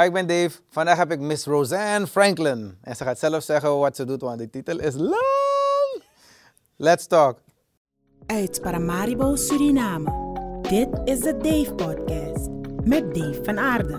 [0.00, 0.50] Hi, ik ben Dave.
[0.70, 2.74] Vandaag heb ik Miss Roseanne Franklin.
[2.82, 6.02] En ze gaat zelf zeggen wat ze doet, want de titel is lang.
[6.76, 7.38] Let's talk.
[8.26, 10.10] Uit Paramaribo, Suriname.
[10.62, 12.48] Dit is de Dave Podcast
[12.84, 13.98] met Dave van Aarde.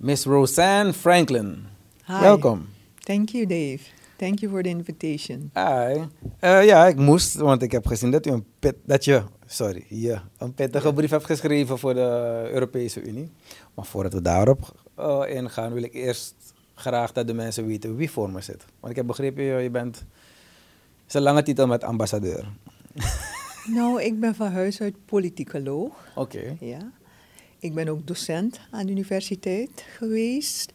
[0.00, 1.66] Miss Roseanne Franklin.
[2.06, 2.20] Hi.
[2.20, 2.68] Welkom.
[2.98, 3.80] Thank you, Dave.
[4.16, 5.50] Thank you for the invitation.
[5.54, 6.00] Hi.
[6.38, 9.22] Eh, ja, ik moest, want ik heb gezien dat u een pit, dat je,
[9.52, 13.30] sorry, je een pittige brief hebt geschreven voor de Europese Unie.
[13.74, 16.34] Maar voordat we daarop eh, ingaan, wil ik eerst
[16.74, 18.64] graag dat de mensen weten wie voor me zit.
[18.80, 20.06] Want ik heb begrepen, je, je bent, het
[21.08, 22.46] is een lange titel met ambassadeur.
[23.76, 25.92] nou, ik ben van huis uit politicoloog.
[26.14, 26.56] Oké.
[26.60, 26.90] Ja.
[27.58, 30.72] Ik ben ook docent aan de universiteit geweest.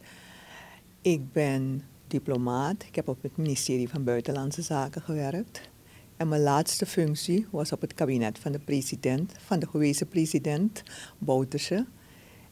[1.00, 2.82] Ik ben diplomaat.
[2.82, 5.60] Ik heb op het ministerie van Buitenlandse Zaken gewerkt.
[6.18, 10.82] En mijn laatste functie was op het kabinet van de president, van de gewezen president
[11.18, 11.86] Bouterse.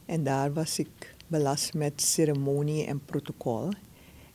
[0.04, 3.68] En daar was ik belast met ceremonie en protocol.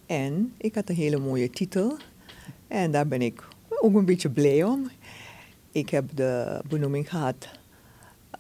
[0.06, 1.98] En ik had een hele mooie titel.
[2.68, 3.48] En daar ben ik
[3.80, 4.90] ook een beetje blij om.
[5.72, 7.50] Ik heb de benoeming gehad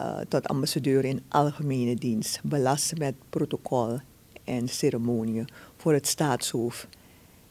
[0.02, 4.00] uh, tot ambassadeur in algemene dienst, belast met protocol
[4.44, 5.45] en ceremonie
[5.76, 6.88] voor het staatshoofd.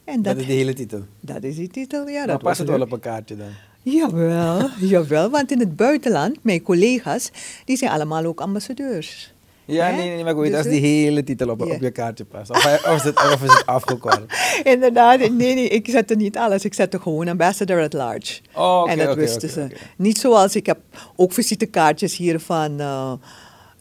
[0.03, 1.03] En dat, dat, is de hele titel?
[1.19, 2.17] Dat is die titel, ja.
[2.17, 3.47] Maar dat past het wel op een kaartje dan?
[3.81, 7.31] Jawel, jawel, want in het buitenland, mijn collega's,
[7.65, 9.33] die zijn allemaal ook ambassadeurs.
[9.65, 11.71] Ja, nee, nee, maar weet dus als die hele titel op, yeah.
[11.75, 12.49] op je kaartje past.
[12.49, 14.21] Of, of, is het, of is het afgekort?
[14.63, 16.65] Inderdaad, nee, nee, ik zette niet alles.
[16.65, 18.41] Ik zette gewoon ambassador at large.
[18.53, 19.85] Oh, okay, en dat okay, wisten okay, ze.
[19.95, 20.79] Niet zoals, ik heb
[21.15, 22.81] ook visitekaartjes hier van...
[22.81, 23.13] Uh,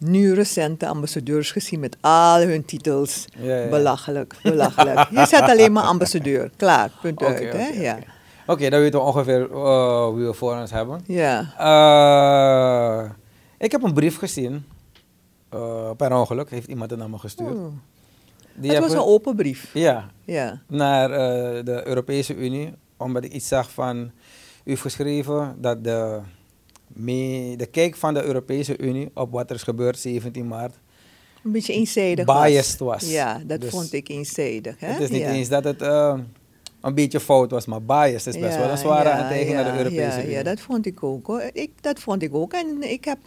[0.00, 3.24] nu recente ambassadeurs gezien met al hun titels.
[3.38, 3.68] Ja, ja.
[3.68, 5.08] Belachelijk, belachelijk.
[5.10, 6.50] Je zet alleen maar ambassadeur.
[6.56, 7.40] Klaar, punt uit.
[7.40, 7.68] Oké, hè?
[7.68, 7.98] okay, ja.
[8.46, 11.00] okay, dan weten we ongeveer uh, wie we voor ons hebben.
[11.06, 11.54] Ja.
[13.04, 13.10] Uh,
[13.58, 14.64] ik heb een brief gezien.
[15.54, 17.54] Uh, per ongeluk heeft iemand het naar me gestuurd.
[17.54, 17.72] Oh.
[18.54, 19.70] Die het was een open brief.
[19.74, 20.10] Ja.
[20.24, 20.60] ja.
[20.66, 21.08] Naar
[21.64, 22.74] de Europese Unie.
[22.96, 24.10] Omdat ik iets zag van...
[24.64, 26.20] U heeft geschreven dat de
[26.92, 30.74] mee, de kijk van de Europese Unie op wat er is gebeurd 17 maart.
[31.44, 33.02] Een beetje eenzijdig biased was.
[33.02, 33.10] was.
[33.10, 34.80] Ja, dat dus vond ik eenzijdig.
[34.80, 34.86] Hè?
[34.86, 35.30] Het is niet ja.
[35.30, 36.18] eens dat het uh,
[36.80, 39.62] een beetje fout was, maar biased is best ja, wel een zware ja, aantijging ja,
[39.62, 40.30] naar de Europese Unie.
[40.30, 41.26] Ja, dat vond ik ook.
[41.26, 41.50] Hoor.
[41.52, 42.52] Ik, dat vond ik ook.
[42.52, 43.18] En ik heb,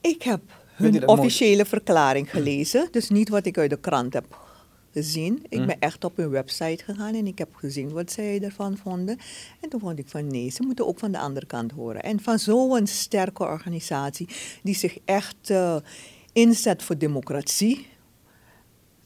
[0.00, 0.40] ik heb
[0.72, 1.68] hun officiële mooi?
[1.68, 2.88] verklaring gelezen.
[2.90, 4.41] Dus niet wat ik uit de krant heb
[4.92, 5.44] gezien.
[5.48, 5.66] Ik Hm.
[5.66, 9.18] ben echt op hun website gegaan en ik heb gezien wat zij ervan vonden.
[9.60, 12.02] En toen vond ik van nee, ze moeten ook van de andere kant horen.
[12.02, 14.28] En van zo'n sterke organisatie
[14.62, 15.76] die zich echt uh,
[16.32, 17.86] inzet voor democratie,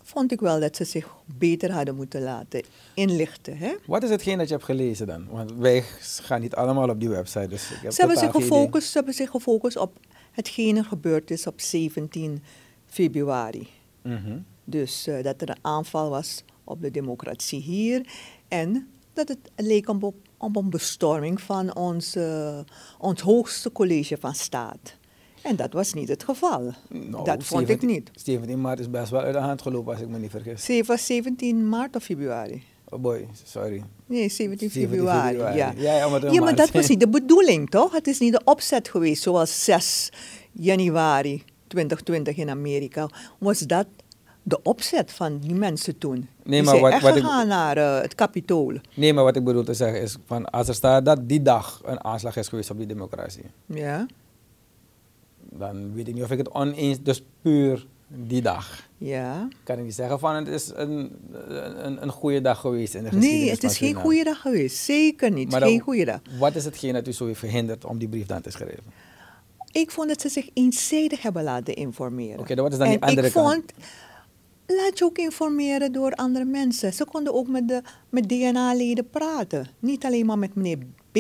[0.03, 2.63] vond ik wel dat ze zich beter hadden moeten laten
[2.95, 3.57] inlichten.
[3.57, 3.75] Hè?
[3.87, 5.27] Wat is hetgeen dat je hebt gelezen dan?
[5.31, 7.49] Want wij gaan niet allemaal op die website.
[7.49, 9.99] Dus ik heb ze, hebben zich gefocust, ze hebben zich gefocust op
[10.33, 12.43] hetgene gebeurd is op 17
[12.87, 13.69] februari.
[14.03, 14.39] Mhm.
[14.69, 18.07] Dus uh, dat er een aanval was op de democratie hier.
[18.49, 22.59] En dat het leek op, op een bestorming van ons, uh,
[22.99, 24.97] ons hoogste college van staat.
[25.43, 26.73] En dat was niet het geval.
[26.89, 28.11] Nou, dat vond 17, ik niet.
[28.15, 30.65] 17 maart is best wel uit de hand gelopen, als ik me niet vergis.
[30.65, 32.63] Ze was 17 maart of februari?
[32.89, 33.83] Oh boy, sorry.
[34.07, 35.37] Nee, 17 17 februari.
[35.37, 36.09] Ja, Ja,
[36.41, 37.93] maar dat was niet de bedoeling, toch?
[37.93, 40.13] Het is niet de opzet geweest zoals 6
[40.53, 43.09] januari 2020 in Amerika.
[43.39, 43.87] Was dat
[44.49, 46.15] de opzet van die mensen toen?
[46.17, 48.73] Nee, die maar zijn wat- echt wat ik- gegaan naar uh, het Capitool.
[48.95, 51.81] Nee, maar wat ik bedoel te zeggen is, van, als er staat dat die dag
[51.85, 54.07] een aanslag is geweest op die democratie, Ja,
[55.41, 58.89] dan weet ik niet of ik het oneens, dus puur die dag.
[58.99, 59.49] ja.
[59.65, 61.17] Kan ik niet zeggen van het is een,
[61.49, 64.77] een, een goede dag geweest in de geschiedenis Nee, het is geen goede dag geweest.
[64.77, 65.51] Zeker niet.
[65.51, 66.21] Maar geen goede dag.
[66.39, 68.83] Wat is hetgeen dat u zo heeft verhinderd om die brief dan te schrijven?
[69.73, 72.39] Ik vond dat ze zich eenzijdig hebben laten informeren.
[72.39, 73.53] Oké, dan wat is dan en die andere ik kant?
[73.53, 73.73] vond,
[74.67, 76.93] laat je ook informeren door andere mensen.
[76.93, 79.67] Ze konden ook met, de, met DNA-leden praten.
[79.79, 80.79] Niet alleen maar met meneer
[81.13, 81.19] B.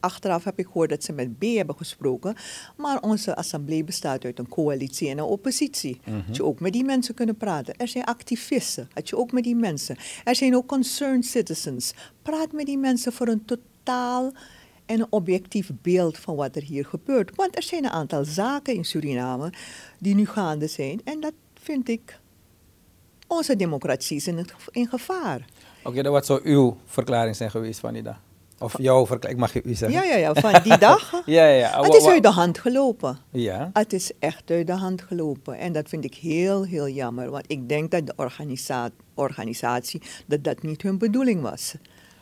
[0.00, 2.34] Achteraf heb ik gehoord dat ze met B hebben gesproken.
[2.76, 6.00] Maar onze assemblee bestaat uit een coalitie en een oppositie.
[6.04, 6.20] Mhm.
[6.26, 7.76] Had je ook met die mensen kunnen praten.
[7.76, 8.88] Er zijn activisten.
[8.94, 9.96] Had je ook met die mensen.
[10.24, 11.92] Er zijn ook concerned citizens.
[12.22, 14.32] Praat met die mensen voor een totaal
[14.86, 17.34] en een objectief beeld van wat er hier gebeurt.
[17.34, 19.52] Want er zijn een aantal zaken in Suriname
[19.98, 21.00] die nu gaande zijn.
[21.04, 22.18] En dat vind ik,
[23.30, 24.26] onze democratie is
[24.70, 25.44] in, gevaar.
[25.84, 28.20] Oké, dat wat zou uw verklaring zijn geweest van die dag?
[28.58, 29.98] Of jouw verklaring, ik mag je u zeggen.
[29.98, 31.10] Ja, ja, ja, van die dag.
[31.26, 31.82] ja, ja, ja.
[31.82, 33.18] Het is uit de hand gelopen.
[33.30, 35.58] Ja, Het is echt uit de hand gelopen.
[35.58, 37.30] En dat vind ik heel, heel jammer.
[37.30, 41.74] Want ik denk dat de organisa organisatie, dat dat niet hun bedoeling was.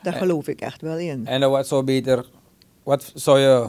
[0.03, 0.19] Daar Eh.
[0.19, 1.27] geloof ik echt wel in.
[1.27, 2.27] en wat zou beter,
[2.83, 3.69] wat zou je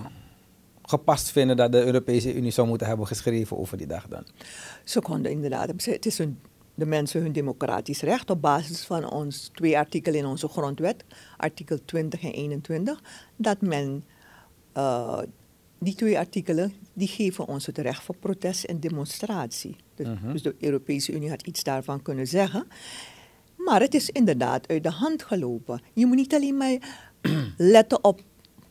[0.83, 4.23] gepast vinden dat de Europese Unie zou moeten hebben geschreven over die dag dan?
[4.83, 6.39] Ze konden inderdaad, het is hun,
[6.79, 11.03] de mensen hun democratisch recht op basis van ons twee artikelen in onze grondwet,
[11.37, 13.01] artikel 20 en 21,
[13.35, 14.03] dat men
[14.77, 15.19] uh,
[15.79, 19.75] die twee artikelen die geven ons het recht voor protest en demonstratie.
[19.95, 20.31] Dus, Mhm.
[20.31, 22.67] dus de Europese Unie had iets daarvan kunnen zeggen.
[23.57, 25.81] Maar het is inderdaad uit de hand gelopen.
[25.93, 26.77] Je moet niet alleen maar
[27.57, 28.21] letten op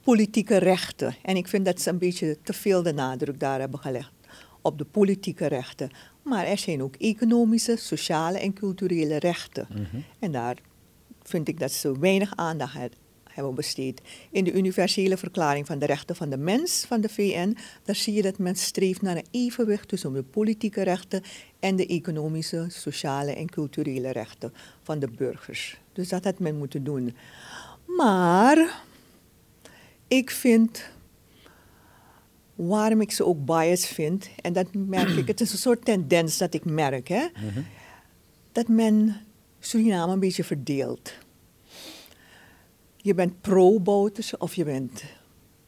[0.02, 1.14] politieke rechten.
[1.22, 4.12] En ik vind dat ze een beetje te veel de nadruk daar hebben gelegd.
[4.62, 5.90] Op de politieke rechten.
[6.28, 9.66] Maar er zijn ook economische, sociale en culturele rechten.
[9.70, 10.00] Mhm.
[10.19, 10.56] En daar
[11.22, 12.88] vind ik dat ze weinig aandacht he-
[13.25, 14.00] hebben besteed.
[14.30, 18.14] In de universele verklaring van de rechten van de mens van de VN, daar zie
[18.14, 21.22] je dat men streeft naar een evenwicht tussen de politieke rechten
[21.60, 24.52] en de economische, sociale en culturele rechten
[24.82, 25.81] van de burgers.
[25.92, 27.14] Dus dat had men moeten doen.
[27.86, 28.82] Maar
[30.08, 30.90] ik vind,
[32.58, 36.38] waarom ik ze ook biased vind, en dat merk ik, het is een soort tendens
[36.38, 37.26] dat ik merk, hè,
[38.52, 39.16] dat men
[39.58, 41.12] Suriname een beetje verdeelt.
[42.96, 45.02] Je bent pro-Bouterse of je bent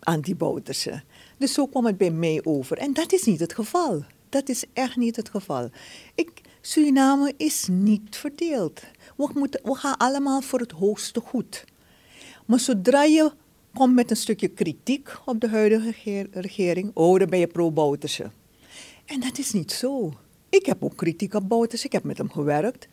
[0.01, 1.03] anti-Bouterse.
[1.39, 2.79] Dus zo kwam het bij mij over.
[2.79, 4.05] En dat is niet het geval.
[4.29, 5.71] Dat is echt niet het geval.
[6.15, 8.81] Ik, Suriname is niet verdeeld.
[9.17, 11.65] We, moeten, we gaan allemaal voor het hoogste goed.
[12.47, 13.33] Maar zodra je
[13.75, 18.31] komt met een stukje kritiek op de huidige regering, oh, dan ben je pro-Bouterse.
[19.05, 20.13] En dat is niet zo.
[20.49, 21.87] Ik heb ook kritiek op Bouterse.
[21.87, 22.89] Ik heb met hem gewerkt.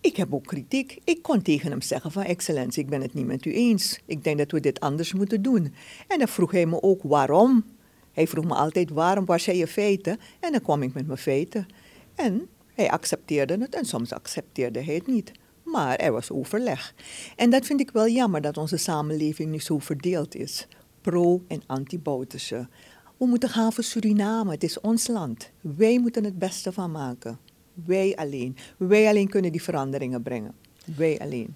[0.00, 0.98] Ik heb ook kritiek.
[1.04, 4.00] Ik kon tegen hem zeggen van excellentie, ik ben het niet met u eens.
[4.06, 5.74] Ik denk dat we dit anders moeten doen.
[6.08, 7.64] En dan vroeg hij me ook waarom.
[8.12, 10.18] Hij vroeg me altijd waarom, waar zijn je feiten?
[10.40, 11.66] En dan kwam ik met mijn feiten.
[12.14, 15.32] En hij accepteerde het en soms accepteerde hij het niet.
[15.72, 16.94] Maar er was overleg.
[17.36, 20.66] En dat vind ik wel jammer dat onze samenleving nu zo verdeeld is.
[21.00, 22.68] Pro- en anti-Bouterse.
[23.16, 24.50] We moeten gaan voor Suriname.
[24.50, 25.50] Het is ons land.
[25.60, 27.38] Wij moeten het beste van maken.
[27.74, 28.56] Wij alleen.
[28.76, 30.54] Wij alleen kunnen die veranderingen brengen.
[30.96, 31.54] Wij alleen.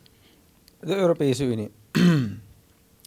[0.80, 1.70] De Europese Unie.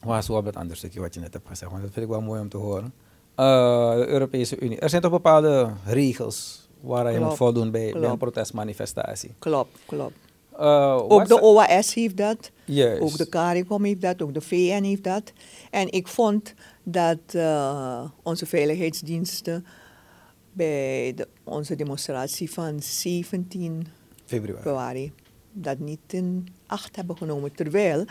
[0.06, 2.12] Waar zo op dat andere stukje wat je net hebt gezegd, want dat vind ik
[2.12, 2.94] wel mooi om te horen.
[3.36, 4.80] Eh, de Europese Unie.
[4.80, 9.34] Er zijn toch bepaalde regels waar je moet voldoen bij, bij een protestmanifestatie.
[9.40, 10.16] Klopt, klopt.
[10.60, 12.52] Eh, Ook de OAS heeft dat.
[13.00, 14.22] Ook de CARICOM heeft dat.
[14.22, 15.34] Ook de VN heeft dat.
[15.72, 16.54] En ik vond
[16.84, 19.66] dat eh, onze veiligheidsdiensten
[20.52, 23.88] bij de, onze demonstratie van 17
[24.26, 24.58] Februari.
[24.62, 25.12] februari
[25.52, 27.52] dat niet in acht hebben genomen.
[27.56, 28.06] Terwijl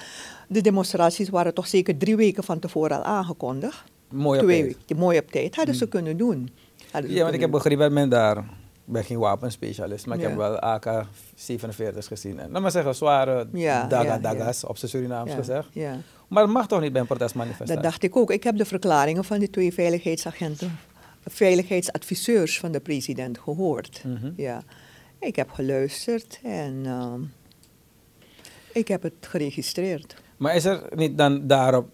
[0.49, 3.85] de demonstraties waren toch zeker drie weken van tevoren al aangekondigd.
[4.11, 4.77] Mooi op Twee tijd.
[4.77, 4.97] weken.
[4.97, 5.57] Mooi op tijd.
[5.57, 6.51] Hadden ze kunnen doen.
[6.91, 8.45] Hadden Ja, want ik heb begrepen dat men daar...
[8.89, 10.29] Ik ben geen wapenspecialist, maar ik Ja.
[10.29, 12.39] heb wel AK-47's gezien.
[12.39, 15.69] En laat maar zeggen, zware Ja, daga ja, dagas, op zijn Surinaams gezegd.
[15.73, 15.97] Ja.
[16.29, 17.75] Maar dat mag toch niet bij een protestmanifestatie?
[17.75, 18.31] Dat dacht ik ook.
[18.31, 20.79] Ik heb de verklaringen van de twee veiligheidsagenten,
[21.27, 24.03] veiligheidsadviseurs van de president gehoord.
[24.05, 24.33] Mhm.
[24.37, 24.63] Ja.
[25.21, 27.21] Ik heb geluisterd en ehm,
[28.73, 30.15] ik heb het geregistreerd.
[30.37, 31.89] Maar is er niet dan daarop...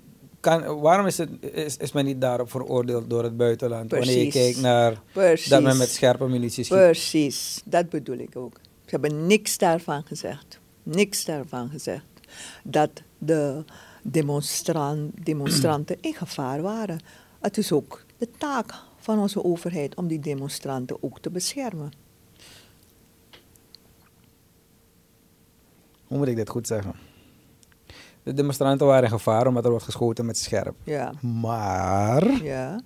[0.44, 3.90] Kan, waarom is, het, is, is men niet daarop veroordeeld door het buitenland?
[3.90, 5.48] Wanneer je kijkt naar Precies.
[5.48, 6.78] dat men met scherpe munitie schiet.
[6.78, 8.56] Precies, dat bedoel ik ook.
[8.62, 10.58] Ze hebben niks daarvan gezegd.
[10.82, 12.04] Niks daarvan gezegd.
[12.62, 13.64] Dat de
[14.02, 17.00] demonstran- demonstranten in gevaar waren.
[17.40, 21.92] Het is ook de taak van onze overheid om die demonstranten ook te beschermen.
[26.06, 26.94] Hoe moet ik dit goed zeggen?
[28.24, 30.74] De demonstranten waren in gevaar omdat er wordt geschoten met scherp.
[30.84, 31.12] Ja,
[31.42, 32.80] Maar ja.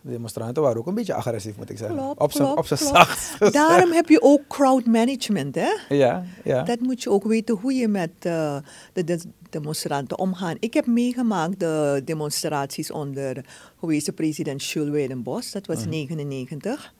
[0.00, 2.18] de demonstranten waren ook een beetje agressief, moet ik zeggen.
[2.20, 3.36] Op zijn op zijn zacht.
[3.52, 5.70] Daarom heb je ook crowd management, hè?
[5.88, 6.62] Ja, ja.
[6.62, 8.56] Dat moet je ook weten hoe je met eh,
[8.92, 10.56] de, de demonstranten omgaat.
[10.60, 13.44] Ik heb meegemaakt de demonstraties onder
[13.80, 15.50] gewezen president Jules Weidenbos.
[15.52, 15.88] Dat was Mhm.
[15.88, 16.94] 99.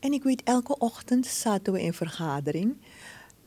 [0.00, 2.76] En ik weet, elke ochtend zaten we in vergadering.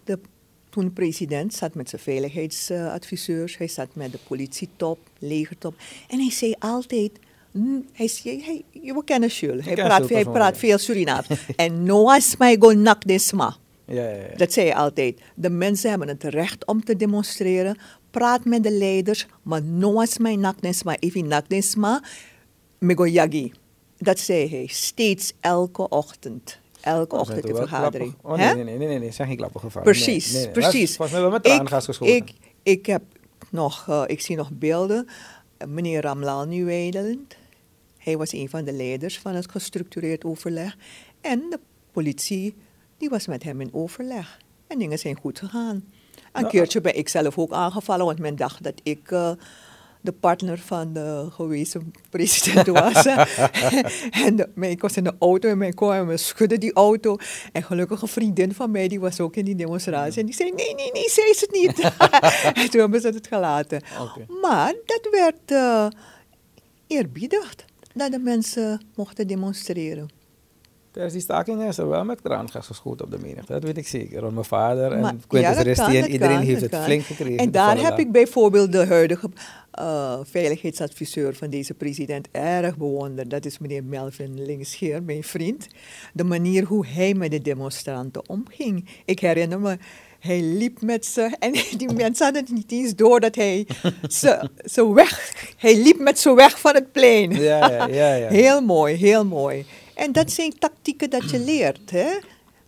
[0.04, 0.20] De
[0.70, 3.58] toen president zat met zijn veiligheidsadviseurs.
[3.58, 5.76] hij zat met de politietop, legertop.
[6.10, 7.12] En hij zei altijd...
[7.52, 9.66] mm, Hij zei, hij, we kennen Jules.
[9.66, 11.28] Hij praat, hij praat veel Surinaams.
[11.56, 13.56] en Noas mij go nak desma.
[13.86, 14.36] ja, ja, ja.
[14.38, 15.20] Dat zei hij altijd.
[15.36, 17.78] De mensen hebben het recht om te demonstreren.
[18.12, 20.96] Praat met de leiders, maar nooit mijn naknesma.
[21.00, 22.04] Even naknesma,
[22.78, 23.52] mego yagi.
[23.98, 26.60] Dat zei hij steeds elke ochtend.
[26.82, 28.16] Elke ochtend wel vergadering.
[28.22, 29.92] Oh, nee, nee, nee, nee, nee, zijn geen klappen gevallen.
[29.92, 30.52] Precies, nee, nee, nee.
[30.52, 30.98] precies.
[30.98, 31.48] Was mij wel met
[31.84, 32.16] geschoten.
[32.16, 32.34] ik,
[32.64, 33.02] ik, heb
[33.50, 35.08] nog, eh, ik zie nog beelden.
[35.68, 37.36] Meneer Ramlal Nieuweiland,
[37.98, 40.78] hij was een van de leiders van het gestructureerd overleg.
[41.22, 41.60] En de
[41.92, 42.56] politie,
[42.98, 44.40] die was met hem in overleg.
[44.68, 45.76] En dingen zijn goed gegaan.
[45.76, 49.32] Een Nou, keertje ben ik zelf ook aangevallen, want men dacht dat ik eh,
[50.02, 53.06] de partner van de gewezen president was.
[54.26, 56.74] en de, mijn, ik was in de auto en mijn kon en we schudden die
[56.74, 57.18] auto.
[57.52, 60.20] En gelukkig een vriendin van mij, die was ook in die demonstratie.
[60.20, 61.80] En die zei, nee, nee, nee, zij is het niet.
[62.64, 63.82] en toen hebben ze het gelaten.
[64.42, 65.88] Maar dat werd uh,
[66.88, 70.19] eerbiedigd, dat de mensen mochten demonstreren.
[70.92, 72.20] Tijdens die staking is er wel met
[72.50, 73.54] geschoten op de menigte.
[73.54, 74.22] Dat weet ik zeker.
[74.22, 76.84] Want mijn vader en Maar- Quintus ja, Resti en iedereen kan, heeft het kan.
[76.84, 77.38] flink gekregen.
[77.38, 79.30] En daar heb ik bijvoorbeeld de huidige
[79.72, 83.30] eh, veiligheidsadviseur van deze president erg bewonderd.
[83.30, 85.68] Dat is meneer Melvin Linksheer, mijn vriend.
[86.14, 88.86] De manier hoe hij met de demonstranten omging.
[89.06, 89.78] Ik herinner me,
[90.20, 93.68] hij liep met ze en die mensen hadden het niet eens door dat hij
[94.08, 95.34] ze, ze weg...
[95.58, 97.32] Hij liep met ze weg van het plein.
[97.32, 98.14] Ja, ja, ja.
[98.14, 98.28] ja.
[98.42, 99.66] Heel mooi, heel mooi.
[100.00, 102.08] En dat zijn tactieken dat je leert, hè?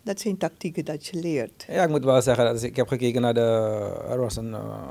[0.04, 1.66] Dat zijn tactieken dat je leert.
[1.68, 3.40] Ja, ik moet wel zeggen, dat ik heb gekeken naar de.
[4.10, 4.54] Er was een.
[4.54, 4.88] eh,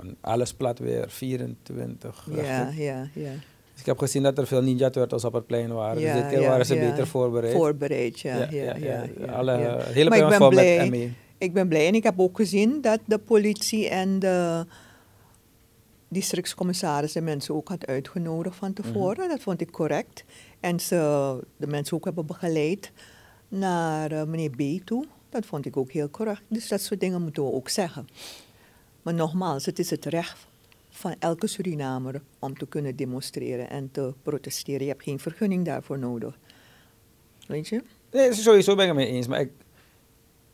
[0.00, 2.26] een Allesplat weer, 24.
[2.34, 3.30] Ja, ja, ja.
[3.72, 6.00] Dus ik heb gezien dat er veel Ninja Turtles op het plein waren.
[6.00, 6.90] Ja, dus dit keer ja, waren ze ja.
[6.90, 7.54] beter voorbereid.
[7.54, 8.48] Voorbereid, ja.
[8.50, 11.12] ja, ja, Alle, hele Maar ik ben blij.
[11.38, 14.64] Ik ben blij en ik heb ook gezien dat de politie en de
[16.08, 19.28] districtscommissaris de mensen ook had uitgenodigd van tevoren.
[19.28, 20.24] Dat vond ik correct.
[20.60, 20.96] En ze
[21.56, 22.92] de mensen ook hebben begeleid
[23.48, 25.04] naar eh, meneer B toe.
[25.28, 26.42] Dat vond ik ook heel correct.
[26.48, 28.08] Dus dat soort dingen moeten we ook zeggen.
[29.02, 30.46] Maar nogmaals, het is het recht
[30.90, 34.82] van elke Surinamer om te kunnen demonstreren en te protesteren.
[34.82, 36.38] Je hebt geen vergunning daarvoor nodig.
[37.46, 37.82] Weet je?
[38.10, 39.26] Nee, sowieso ben ik het mee eens.
[39.26, 39.50] Maar ik,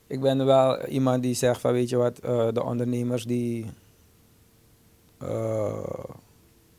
[0.06, 3.66] ik ben wel iemand die zegt van weet je wat, eh, de ondernemers die.
[5.28, 6.04] Eh,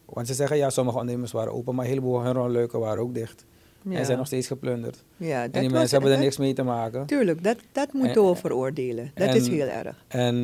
[0.05, 3.45] want ze zeggen ja, sommige ondernemers waren open, maar een heleboel leuke waren ook dicht.
[3.89, 5.03] En zijn nog steeds geplunderd.
[5.17, 7.05] Ja, En die was- mensen hebben er dat- niks mee te maken.
[7.05, 9.11] Tuurlijk, dat, dat moeten En- we veroordelen.
[9.15, 10.03] Dat en- is heel erg.
[10.07, 10.35] En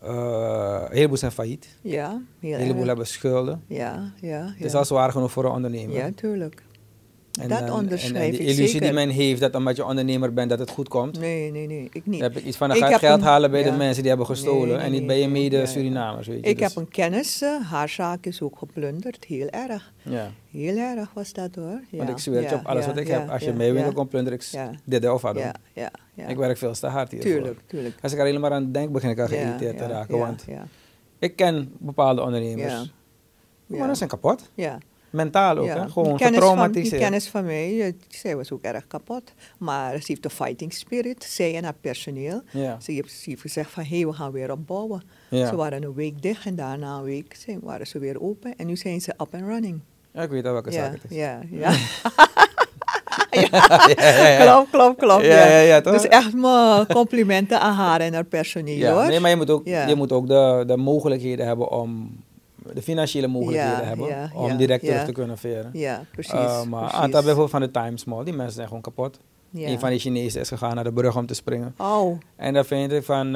[0.00, 1.68] eh, een heleboel zijn failliet.
[1.80, 2.86] Ja, heel Een heleboel erg.
[2.86, 3.62] hebben schulden.
[3.66, 4.52] Ja, ja, ja.
[4.56, 5.96] Het is al zwaar genoeg voor een ondernemer.
[5.96, 6.62] Ja, tuurlijk.
[7.40, 8.80] En dat en- onderschrijf en, ik die illusie zeker.
[8.80, 11.18] die men heeft dat omdat je ondernemer bent dat het goed komt.
[11.18, 12.20] Nee, nee, nee, ik niet.
[12.20, 13.70] Dan heb ik iets van, dan Ik je geld een- halen bij ja.
[13.70, 14.66] de mensen die hebben gestolen.
[14.68, 15.68] Nee, nee, en niet bij je nee, mede ja, ja.
[15.68, 16.26] Surinamers.
[16.26, 16.50] Weet je.
[16.50, 19.24] Ik Dus- heb een kennis, eh, haar zaak is ook geplunderd.
[19.24, 19.92] Heel erg.
[20.02, 20.30] Ja.
[20.50, 21.80] Heel erg was dat hoor.
[21.90, 23.28] Ja, Want ik zweer je op alles wat ik heb.
[23.30, 25.36] Als je mij ja, komt plunderen, ik dit of dat.
[25.36, 26.26] Ja, ja, ja.
[26.26, 27.30] Ik werk veel te hard hiervoor.
[27.30, 27.94] Tuurlijk, tuurlijk.
[28.02, 30.18] Als ik er helemaal aan denk, begin ik al geïrriteerd te raken.
[30.18, 30.44] want
[31.18, 32.72] ik ken bepaalde ondernemers.
[33.66, 33.76] Ja.
[33.76, 34.50] Maar dat zijn kapot.
[34.54, 34.78] ja.
[35.16, 35.80] Mentaal ook, Ja, hè?
[35.82, 37.00] die Gewoon van, die getraumatiseerd.
[37.02, 39.32] kennis van mij, eh, zij was ook erg kapot.
[39.58, 42.42] Maar ze heeft de fighting spirit, zij en haar personeel.
[42.50, 42.76] Ja.
[42.80, 45.02] Ze heeft, ze heeft gezegd van, hé, we gaan weer opbouwen.
[45.30, 45.46] Ja.
[45.48, 48.54] Ze waren een week dicht en daarna een week zijn, waren ze weer open.
[48.56, 49.80] En nu zijn ze up and running.
[50.12, 51.16] Ja, ik weet al welke zaak het is.
[51.24, 51.70] ja, ja.
[53.30, 53.46] ja,
[53.96, 54.44] ja, ja.
[54.44, 55.24] Klopt, klopt, klopt.
[55.24, 55.92] Ja, ja, ja, toch?
[55.92, 59.06] Dus echt mijn complimenten aan haar en haar personeel, Ja, hoor.
[59.06, 59.86] nee, maar je moet ook, Ja.
[59.86, 62.16] je moet ook de, de mogelijkheden hebben om,
[62.74, 65.70] de financiële mogelijkheden Ja, hebben ja, om ja, direct terug te kunnen veren.
[65.72, 66.32] Ja, precies.
[66.32, 69.18] Uh, maar een aantal bijvoorbeeld van de Times Mall, die mensen zijn gewoon kapot.
[69.54, 71.74] Een van die Chinezen is gegaan naar de brug om te springen.
[71.78, 73.32] Oh, En dan vind ik van, uh,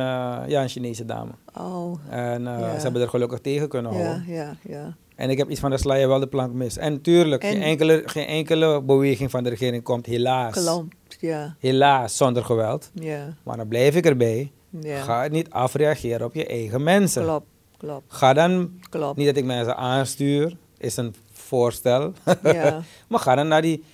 [0.47, 1.31] ja, een Chinese dame.
[1.59, 1.99] oh.
[2.09, 2.75] En uh, Ja.
[2.77, 4.25] ze hebben er gelukkig tegen kunnen houden.
[4.27, 4.95] ja, ja.
[5.17, 6.77] En ik heb iets van, de sla je wel de plank mis.
[6.77, 11.55] En tuurlijk, En- Geen, enkele, geen enkele beweging van de regering komt helaas, Klopt, ja,
[11.59, 12.91] helaas zonder geweld.
[12.95, 14.53] ja, Maar dan blijf ik erbij.
[14.81, 15.01] ja.
[15.03, 17.23] Ga niet afreageren op je eigen mensen.
[17.23, 17.47] Klopt,
[17.81, 19.17] klopt, Ga dan, klopt.
[19.17, 22.13] niet dat ik mensen aanstuur, is een voorstel.
[22.43, 22.83] Ja.
[23.09, 23.85] maar ga dan naar die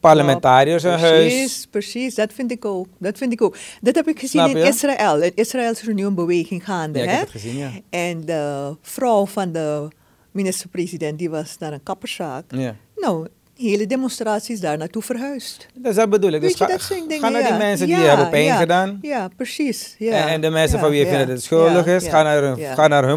[0.00, 1.32] parlementariërs hun huis.
[1.32, 2.14] Precies, precies.
[2.14, 2.86] Dat vind ik ook.
[2.98, 3.56] Dat vind ik ook.
[3.80, 4.56] Dat heb ik gezien in?
[4.56, 5.22] Israël.
[5.22, 6.98] In Israël is er nu een beweging gaande.
[6.98, 7.16] Ja, ik hè?
[7.16, 7.70] heb het gezien, ja.
[7.90, 9.88] En de vrouw van de
[10.30, 12.44] minister-president, die was naar een kapperszaak.
[12.48, 12.76] ja.
[12.96, 15.66] Nou, hele demonstratie is daar naartoe verhuisd.
[15.74, 16.40] Dus dat bedoel ik.
[16.40, 18.98] Dus je, ga, dat dingen, naar die mensen die Ja, hebben pijn ja, gedaan.
[19.02, 19.94] Ja, precies.
[19.98, 22.42] Ja, En, en de mensen van wie je vindt dat het schuldig is, ga, naar
[22.42, 23.08] hun, ga naar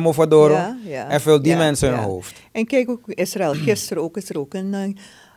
[0.85, 2.41] ja, en vul die mensen hun hoofd.
[2.51, 4.81] En kijk ook, Israël, gisteren ook, is er ook een, eh,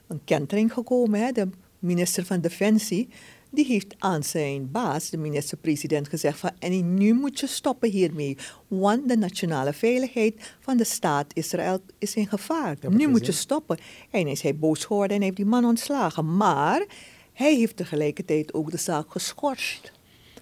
[0.08, 1.20] een kentering gekomen.
[1.20, 1.32] Hè?
[1.32, 3.08] De minister van Defensie,
[3.50, 6.50] die heeft aan zijn baas, de minister-president, gezegd van...
[6.58, 8.36] en nu moet je stoppen hiermee,
[8.68, 12.76] want de nationale veiligheid van de staat Israël is in gevaar.
[12.88, 13.78] Nu moet je stoppen.
[14.10, 16.36] En is hij boos geworden en heeft die man ontslagen.
[16.36, 16.86] Maar
[17.32, 19.92] hij heeft tegelijkertijd ook de zaak geschorst.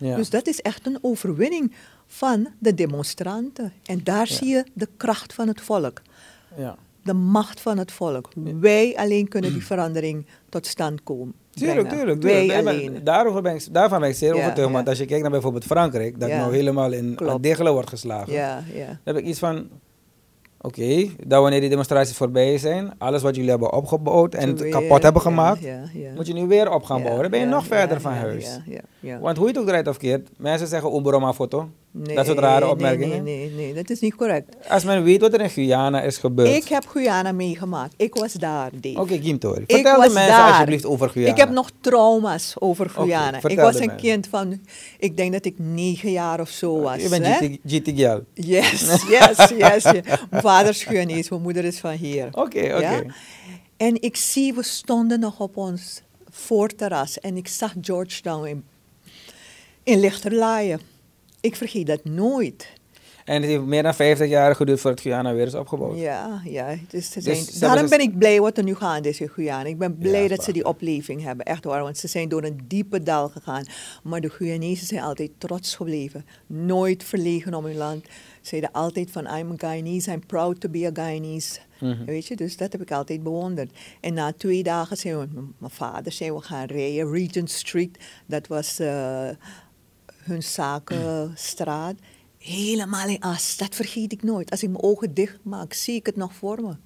[0.00, 0.17] Ja.
[0.17, 1.73] Dus dat is echt een overwinning
[2.07, 3.73] van de demonstranten.
[3.85, 6.03] En daar zie je de kracht van het volk,
[6.57, 6.77] ja.
[7.03, 8.31] de macht van het volk.
[8.61, 11.35] Wij alleen kunnen die verandering tot stand komen.
[11.59, 12.21] Tuurlijk, tuurlijk.
[12.21, 12.65] Tuurlijk.
[12.65, 14.73] Nee, daarover ben ik, daarvan ben ik zeer Ja, overtuigd.
[14.73, 18.33] Want als je kijkt naar bijvoorbeeld Frankrijk, dat nou helemaal in diggelen wordt geslagen.
[18.33, 18.87] Ja, ja.
[18.87, 19.69] Dan heb ik iets van,
[20.61, 25.03] oké, dat wanneer die demonstraties voorbij zijn, alles wat jullie hebben opgebouwd en weer, kapot
[25.03, 25.61] hebben gemaakt,
[26.15, 27.23] moet je nu weer op gaan bouwen.
[27.23, 28.61] Dan ben je nog verder van huis.
[29.21, 31.69] Want hoe je het ook draait of keert, mensen zeggen Umbroma foto.
[31.90, 33.23] Dat soort rare Nee, opmerkingen?
[33.25, 34.68] Nee, nee, nee, dat is niet correct.
[34.68, 36.57] Als men weet wat er in Guyana is gebeurd.
[36.57, 37.95] Ik heb Guyana meegemaakt.
[37.97, 39.00] Ik was daar, Dave.
[39.00, 39.62] Oké, Kim Tori.
[39.66, 40.49] Ik Vertel de mensen daar.
[40.49, 41.33] alsjeblieft over Guyana.
[41.33, 43.38] Ik heb nog trauma's over Guyana.
[43.42, 44.61] ik was een kind van,
[44.99, 47.02] ik denk dat ik negen jaar of zo was.
[47.02, 47.35] Je bent hè?
[47.35, 48.21] GT, GT Gyal.
[48.35, 49.83] Yes, yes, yes.
[49.83, 49.83] yes.
[50.30, 50.71] Mijn vader
[51.09, 52.26] is mijn moeder is van hier.
[52.26, 52.78] Oké, oké.
[52.78, 53.02] Ja?
[53.76, 58.64] En ik zie, we stonden nog op ons voorterras en ik zag Georgetown in,
[59.83, 60.80] in Lichterlaaien.
[61.49, 62.73] Ik vergeet dat nooit.
[63.25, 65.99] En het heeft meer dan 50 jaar geduurd voordat Guyana weer is opgebouwd.
[65.99, 66.75] Ja, ja.
[66.88, 69.69] Dus zijn, daarom ben ik blij wat er nu gaande is in Guyana.
[69.69, 71.47] Ik ben blij Ja, dat ze die opleving hebben.
[71.47, 73.64] Echt hoor, want ze zijn door een diepe dal gegaan.
[74.02, 76.25] Maar de Guyanese zijn altijd trots gebleven.
[76.47, 78.05] Nooit verlegen om hun land.
[78.05, 81.59] Ze zeiden altijd van, I'm a Guyanese, I'm proud to be a Guyanese.
[81.81, 82.05] Mhm.
[82.05, 83.71] Weet je, dus dat heb ik altijd bewonderd.
[84.00, 87.12] En na twee dagen zijn we, met mijn vader zijn we gaan rijden.
[87.12, 89.28] Regent Street, dat was eh,
[90.29, 91.95] hun zakenstraat.
[92.39, 94.51] Helemaal in as, dat vergeet ik nooit.
[94.51, 96.77] Als ik mijn ogen dicht maak, zie ik het nog voor me.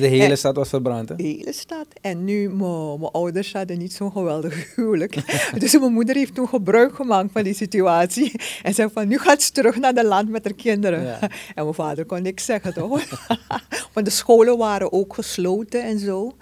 [0.00, 1.16] De hele En- stad was verbrand, hè?
[1.16, 1.86] De hele stad.
[2.00, 5.14] En nu, mijn ouders hadden niet zo'n geweldig huwelijk.
[5.60, 8.32] dus mijn moeder heeft toen gebruik gemaakt van die situatie.
[8.62, 11.02] En zei van, nu gaat ze terug naar het land met haar kinderen.
[11.02, 11.20] Ja.
[11.54, 13.02] En mijn vader kon niks zeggen, toch?
[13.94, 16.36] Want de scholen waren ook gesloten en zo.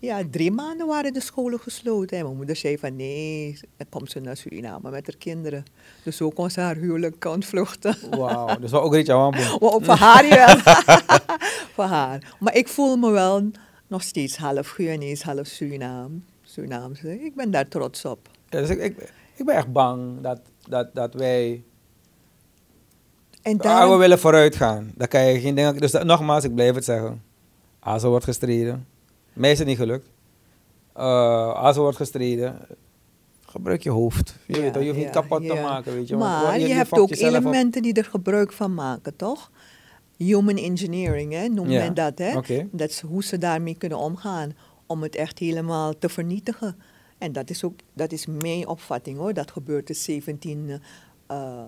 [0.00, 2.16] Ja, drie maanden waren de scholen gesloten.
[2.18, 5.64] En mijn moeder zei van, nee, dan komt ze naar Suriname met haar kinderen.
[6.02, 7.96] Dus zo kon ze haar huwelijk ontvluchten.
[8.10, 10.74] Wauw, dus wel ook iets aan voor haar wel.
[11.74, 12.34] voor haar.
[12.40, 13.50] Maar ik voel me wel
[13.86, 17.24] nog steeds half Guyanese, half Surinaam, Surinaamse.
[17.24, 18.28] Ik ben daar trots op.
[18.48, 21.62] Ja, dus ik, ik, ik ben echt bang dat, dat, dat wij...
[23.42, 24.92] En we willen vooruit gaan.
[24.94, 25.76] Dan kan je geen dingen...
[25.76, 27.22] Dus dat- nogmaals, ik blijf het zeggen.
[27.80, 28.86] Azo wordt gestreden.
[29.38, 30.10] Mij is het niet gelukt.
[30.96, 32.58] Uh, Azo wordt gestreden.
[33.46, 34.36] Gebruik je hoofd.
[34.46, 36.16] Je, Ja, weet, je hoeft ja, niet kapot te maken, weet je.
[36.16, 37.16] maar je, hebt ook op.
[37.16, 39.50] elementen die er gebruik van maken, toch?
[40.16, 42.18] Human engineering, hè, noemt men dat.
[42.18, 42.40] Hè?
[42.70, 46.76] Dat is hoe ze daarmee kunnen omgaan om het echt helemaal te vernietigen.
[47.18, 49.34] En dat is ook dat is mijn opvatting hoor.
[49.34, 50.80] Dat gebeurt de 17
[51.26, 51.62] eh,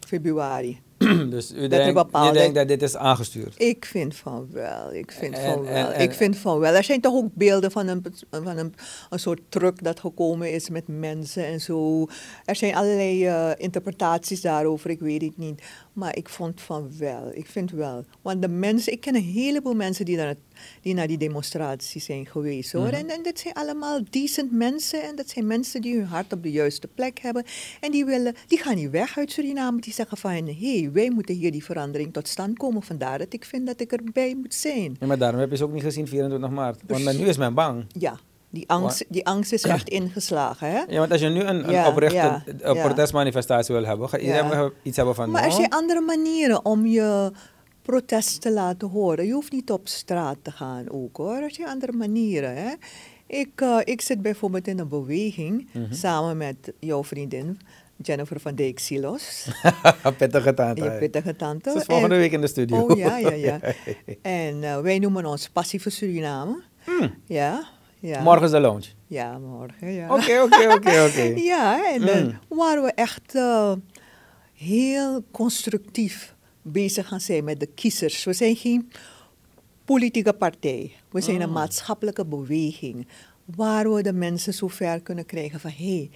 [0.00, 0.80] februari.
[1.30, 3.54] dus u denkt, bepaalde- je denkt dat dit is aangestuurd.
[3.62, 5.92] Ik vind van wel, ik vind En- van wel.
[5.92, 6.74] en- ik vind van wel.
[6.74, 8.74] Er zijn toch ook beelden van een, van een,
[9.10, 12.06] een soort truck dat gekomen is met mensen en zo.
[12.44, 15.62] Er zijn allerlei eh, interpretaties daarover, ik weet het niet.
[15.92, 18.04] Maar ik vond van wel, ik vind wel.
[18.22, 20.34] Want de mensen, ik ken een heleboel mensen die naar,
[20.80, 22.82] die naar die demonstraties zijn geweest hoor.
[22.86, 22.94] Mhm.
[22.94, 26.42] en, en dat zijn allemaal decent mensen en dat zijn mensen die hun hart op
[26.42, 27.44] de juiste plek hebben.
[27.80, 31.10] En die, willen, die gaan niet weg uit Suriname, die zeggen van hé, hey, wij
[31.10, 32.82] moeten hier die verandering tot stand komen.
[32.82, 34.96] Vandaar dat ik vind dat ik erbij moet zijn.
[35.00, 36.80] Ja, maar daarom heb je ze ook niet gezien 24 maart.
[36.86, 37.84] Want men, nu is men bang.
[37.88, 38.18] Ja,
[38.50, 40.70] die angst, die angst is echt ingeslagen.
[40.70, 40.82] Hè?
[40.88, 42.82] Ja, want als je nu een, een Ja, oprechte ja, ja.
[42.84, 44.70] protestmanifestatie wil hebben, ga Ja.
[44.82, 45.30] iets hebben van...
[45.30, 47.30] Maar er zijn andere manieren om je
[47.82, 49.26] protest te laten horen.
[49.26, 51.36] Je hoeft niet op straat te gaan ook hoor.
[51.36, 52.56] Er zijn andere manieren.
[52.56, 52.72] Hè?
[53.26, 55.92] Ik, eh, ik zit bijvoorbeeld in een beweging Mhm.
[55.94, 57.60] samen met jouw vriendin
[58.02, 59.48] Jennifer van Dijk Silos.
[60.18, 60.84] Pittige tante.
[60.84, 61.70] Je pittige tante.
[61.70, 62.76] Ze is volgende En- week in de studio.
[62.86, 63.60] Oh ja, ja, ja.
[64.22, 66.62] En eh, wij noemen ons Passieve Suriname.
[67.26, 68.14] Ja, ja.
[68.14, 68.24] Hmm.
[68.24, 68.84] Morgen is de lounge.
[69.06, 70.14] Ja, morgen, ja.
[70.14, 71.22] Oké, oké, oké, oké.
[71.52, 72.38] Ja, en eh, Mm.
[72.48, 73.72] waar we echt eh,
[74.54, 78.24] heel constructief bezig gaan zijn met de kiezers.
[78.24, 78.90] We zijn geen
[79.84, 80.92] politieke partij.
[81.10, 81.54] We zijn een Ah.
[81.54, 83.06] maatschappelijke beweging.
[83.44, 85.70] Waar we de mensen zover kunnen krijgen van...
[85.70, 86.10] hé, hey,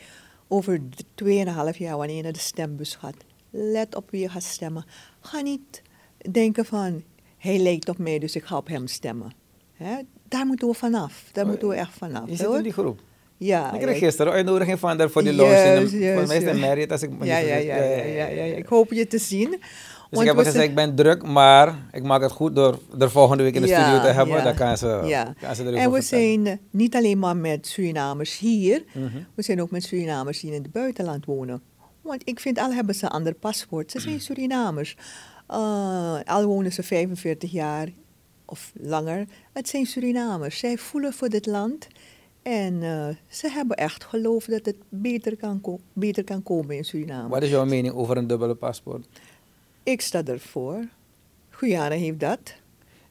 [0.52, 3.14] over d- tweeënhalf jaar wanneer je naar de stembus gaat...
[3.50, 4.84] let op wie je gaat stemmen.
[5.20, 5.82] Ga niet
[6.30, 7.02] denken van...
[7.38, 9.32] hij lijkt op mij, dus ik ga op hem stemmen.
[9.76, 9.94] Hè?
[10.28, 11.24] Daar moeten we vanaf.
[11.32, 12.28] Daar Oh, moeten we echt vanaf.
[12.28, 12.56] Je zit hoor.
[12.56, 13.00] in die groep.
[13.36, 16.58] Ja, ik kreeg gisteren uitnodiging van daar voor die juist, Volgens mij is het.
[16.60, 18.56] Marriott als ik me Ja, ja, ja, ja, ja, ja.
[18.56, 19.60] Ik hoop je te zien.
[20.10, 23.42] Dus ik heb gezegd, ik ben druk, maar ik maak het goed door er volgende
[23.42, 24.36] week in de Ja, studio te hebben.
[24.36, 25.34] ja, Dan kan ze, ja.
[25.40, 29.18] kan ze En we zijn eh, niet alleen maar met Surinamers hier, Mhm.
[29.34, 31.62] we zijn ook met Surinamers die in het buitenland wonen.
[32.00, 34.96] Want ik vind, al hebben ze een ander paspoort, ze zijn Surinamers.
[35.46, 37.88] Eh, al wonen ze 45 jaar
[38.44, 40.58] of langer, het zijn Surinamers.
[40.58, 41.86] Zij voelen voor dit land
[42.42, 47.28] en eh, ze hebben echt geloof dat het beter kan, beter kan komen in Suriname.
[47.28, 49.06] Wat is jouw mening over een dubbele paspoort?
[49.82, 50.84] Ik sta ervoor.
[51.50, 52.38] Guyana heeft dat.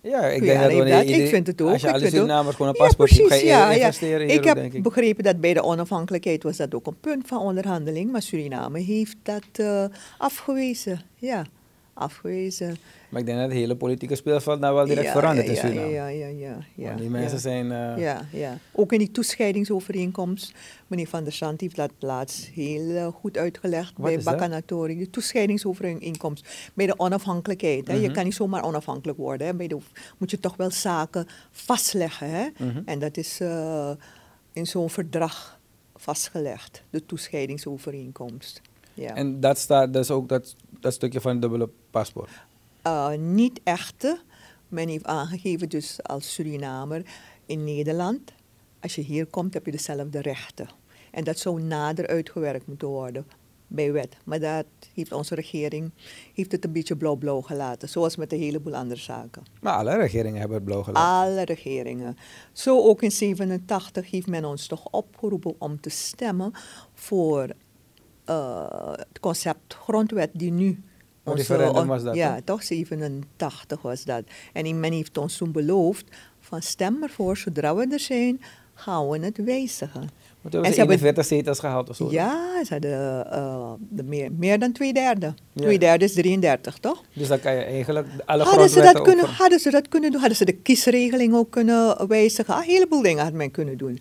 [0.02, 1.08] Ja, ik Guyana denk dat dat.
[1.10, 1.70] Ik vind het ook.
[1.70, 2.10] Als je alle.
[2.10, 3.78] Surinamers gewoon een Ja, paspoort je precies, ja, ja.
[3.80, 4.84] investeren Ik heb ik.
[4.84, 8.12] begrepen dat bij de onafhankelijkheid was dat ook een punt van onderhandeling.
[8.12, 9.86] Maar Suriname heeft dat eh,
[10.18, 11.02] afgewezen.
[11.16, 11.46] Ja,
[11.94, 12.78] afgewezen.
[13.10, 15.58] Maar ik denk dat het hele politieke speelveld nou wel direct Ja, verandert ja, in
[15.60, 15.92] ja, Suriname.
[15.92, 16.96] Ja, ja, ja.
[16.96, 17.72] die mensen zijn...
[17.72, 18.58] eh, Ja, ja.
[18.72, 20.54] Ook in die toescheidingsovereenkomst.
[20.88, 24.24] Meneer Van der Sand heeft dat laatst heel eh, goed uitgelegd Wat bij?
[24.24, 24.98] Bacanatori.
[24.98, 27.88] De toescheidingsovereenkomst bij de onafhankelijkheid.
[27.88, 27.94] Hè.
[27.94, 28.14] Je Mhm.
[28.14, 29.48] kan niet zomaar onafhankelijk worden.
[29.48, 29.54] Hè.
[29.56, 29.78] Bij de,
[30.18, 32.30] moet je toch wel zaken vastleggen.
[32.30, 32.48] Hè.
[32.58, 32.82] mhm.
[32.86, 33.92] En dat is eh,
[34.54, 35.60] in zo'n verdrag
[35.96, 36.84] vastgelegd.
[36.90, 38.62] De toescheidingsovereenkomst.
[38.94, 39.16] Ja.
[39.16, 42.30] En dat staat dus ook dat, dat stukje van het dubbele paspoort.
[42.82, 44.20] Eh, niet echte.
[44.68, 47.06] Men heeft aangegeven dus als Surinamer
[47.46, 48.34] in Nederland,
[48.80, 50.70] als je hier komt heb je dezelfde rechten.
[51.12, 53.26] En dat zou nader uitgewerkt moeten worden
[53.68, 54.18] bij wet.
[54.26, 55.92] Maar dat heeft onze regering
[56.34, 59.44] heeft het een beetje blauw-blauw gelaten, zoals met een heleboel andere zaken.
[59.62, 61.32] Maar alle regeringen hebben het blauw gelaten.
[61.32, 62.18] Alle regeringen.
[62.52, 66.52] Zo ook in 87 heeft men ons toch opgeroepen om te stemmen
[66.94, 67.48] voor
[68.26, 70.84] eh, het concept grondwet die nu...
[71.32, 74.24] Onze- referendum was dat, Ja, toch 87 was dat.
[74.54, 76.06] En men heeft ons toen beloofd
[76.40, 78.42] van stem ervoor, zodra we er zijn,
[78.74, 80.10] gaan we het wijzigen.
[80.42, 82.08] Want en we ze hebben hebben- 41 zetels gehaald of zo.
[82.12, 85.34] Ja, ze hadden eh, de meer, meer dan twee derde.
[85.54, 85.62] Ja.
[85.62, 87.04] Twee derde is 33, toch?
[87.14, 90.20] Dus dan kan je eigenlijk alle Hadden ze, dat kunnen, hadden ze dat kunnen doen?
[90.20, 92.56] Hadden ze de kiesregeling ook kunnen wijzigen?
[92.56, 94.00] Een heleboel dingen had men kunnen doen.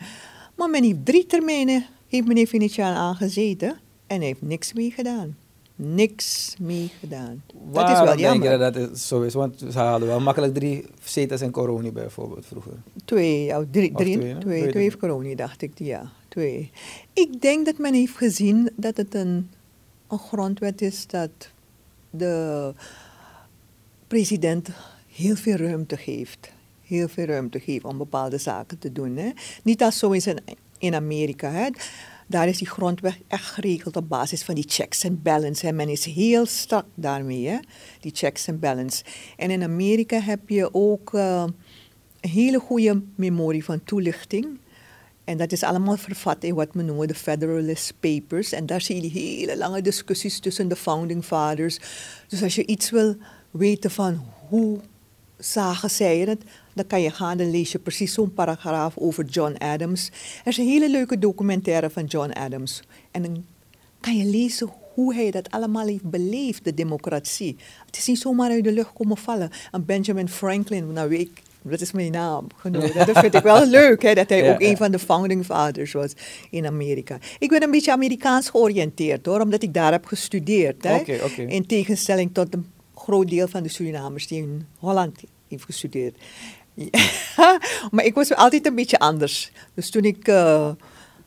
[0.56, 5.36] Maar men heeft drie termijnen, heeft meneer Venetiaan aangezeten en heeft niks mee gedaan.
[5.80, 7.42] Niks mee gedaan.
[7.46, 8.58] dat is Waarom wel denk je jammer.
[8.58, 9.34] dat dat zo is?
[9.34, 12.72] Want ze hadden wel makkelijk drie zetels in Coroni bijvoorbeeld vroeger.
[13.04, 14.40] Twee, ja, drie, Of drie, twee, hè?
[14.40, 15.72] twee, twee corona, dacht ik.
[15.74, 16.70] Ja, twee.
[17.12, 19.50] Ik denk dat men heeft gezien dat het een,
[20.08, 21.30] een grondwet is dat
[22.10, 22.74] de
[24.06, 24.68] president
[25.06, 26.52] heel veel ruimte geeft.
[26.82, 29.16] Heel veel ruimte geeft om bepaalde zaken te doen.
[29.16, 29.30] Hè.
[29.62, 30.38] Niet als zo is in,
[30.78, 31.50] in Amerika.
[31.50, 31.68] Hè.
[32.30, 35.66] Daar is die grondwet echt geregeld op basis van die checks en balance.
[35.66, 37.58] En men is heel strak daarmee, hè.
[38.00, 39.04] die checks en balance.
[39.36, 41.44] En in Amerika heb je ook eh,
[42.20, 44.58] een hele goede memorie van toelichting.
[45.24, 48.52] En dat is allemaal vervat in wat we noemen de Federalist Papers.
[48.52, 51.78] En daar zie je hele lange discussies tussen de Founding Fathers.
[52.28, 53.16] Dus als je iets wil
[53.50, 54.80] weten van hoe
[55.38, 56.42] zagen zij het,
[56.78, 60.10] dan kan je gaan, dan lees je precies zo'n paragraaf over John Adams.
[60.44, 62.82] Er is een hele leuke documentaire van John Adams.
[63.10, 63.44] En dan
[64.00, 67.56] kan je lezen hoe hij dat allemaal heeft beleefd, de democratie.
[67.86, 69.50] Het is niet zomaar uit de lucht komen vallen.
[69.70, 72.94] En Benjamin Franklin, nou weet ik, dat is mijn naam genoemd.
[73.06, 75.92] Dat vind ik wel leuk, hè, dat hij Ja, ook een van de founding fathers
[75.92, 76.12] was
[76.50, 77.18] in Amerika.
[77.38, 80.84] Ik ben een beetje Amerikaans georiënteerd hoor, omdat ik daar heb gestudeerd.
[80.84, 80.98] Hè.
[81.36, 86.16] In tegenstelling tot een groot deel van de Surinamers die in Holland heeft gestudeerd.
[86.78, 87.00] Ja,
[87.90, 89.52] maar ik was altijd een beetje anders.
[89.74, 90.70] Dus toen ik eh,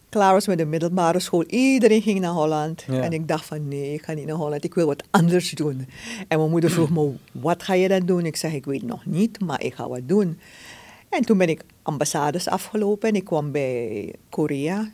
[0.10, 2.84] klaar was met de middelbare school, iedereen ging naar Holland.
[2.88, 3.02] Ja.
[3.02, 5.88] En ik dacht van nee, ik ga niet naar Holland, ik wil wat anders doen.
[6.28, 8.26] En mijn moeder vroeg me, wat ga je dan doen?
[8.26, 10.40] Ik zeg, ik weet nog niet, maar ik ga wat doen.
[11.10, 14.92] En toen ben ik ambassades afgelopen en ik kwam bij Korea.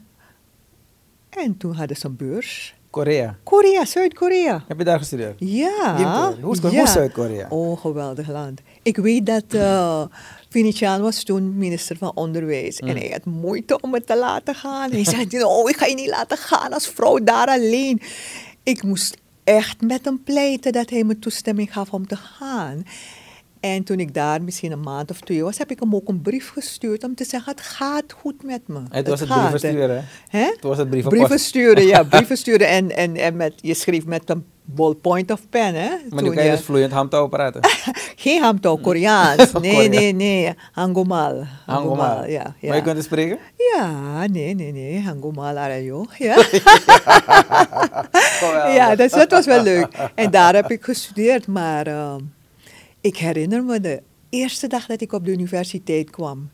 [1.30, 2.76] En toen hadden ze een beurs.
[2.90, 3.38] Korea.
[3.44, 4.64] Korea, Zuid-Korea.
[4.68, 5.36] Heb je daar gestudeerd?
[5.40, 6.34] Ja.
[6.42, 6.86] Hoe is- ja.
[6.86, 7.48] Zuid-Korea?
[7.50, 8.62] Oh, geweldig land.
[8.82, 10.04] Ik weet dat uh,
[10.50, 12.82] Venetiaan was toen minister van Onderwijs.
[12.82, 12.88] Mm.
[12.88, 14.92] En hij had moeite om het te laten gaan.
[14.92, 18.02] Hij zei, oh, ik ga je niet laten gaan als vrouw daar alleen.
[18.64, 22.86] Ik moest echt met hem pleiten dat hij me toestemming gaf om te gaan.
[23.60, 26.22] En toen ik daar misschien een maand of twee was, heb ik hem ook een
[26.22, 28.80] brief gestuurd om te zeggen, het gaat goed met me.
[28.90, 30.40] Het was het brieven hè." sturen, hè?
[30.44, 32.68] Het was het brieven Brieven sturen, ja, brieven sturen.
[32.68, 35.90] En, en, en met, je schreef met een ballpoint of pen, hè?
[35.90, 37.62] Maar nu toen kan je je- dus vloeiend hamtouw praten.
[38.16, 39.52] geen hamtouw, Koreaans.
[39.52, 40.54] Nee, nee, nee.
[40.72, 41.44] Hangomal.
[41.66, 42.26] Hangomal.
[42.26, 42.56] ja.
[42.60, 42.68] ja.
[42.68, 43.38] Maar je kunt het spreken?
[43.76, 45.02] Ja, nee, nee, nee.
[45.02, 46.06] Hangomal arayo.
[46.18, 46.36] Ja,
[48.74, 49.88] ja dus dat was wel leuk.
[50.16, 51.48] En daar heb ik gestudeerd.
[51.48, 52.20] Maar ehm,
[53.02, 56.50] ik herinner me de eerste dag dat ik op de universiteit kwam.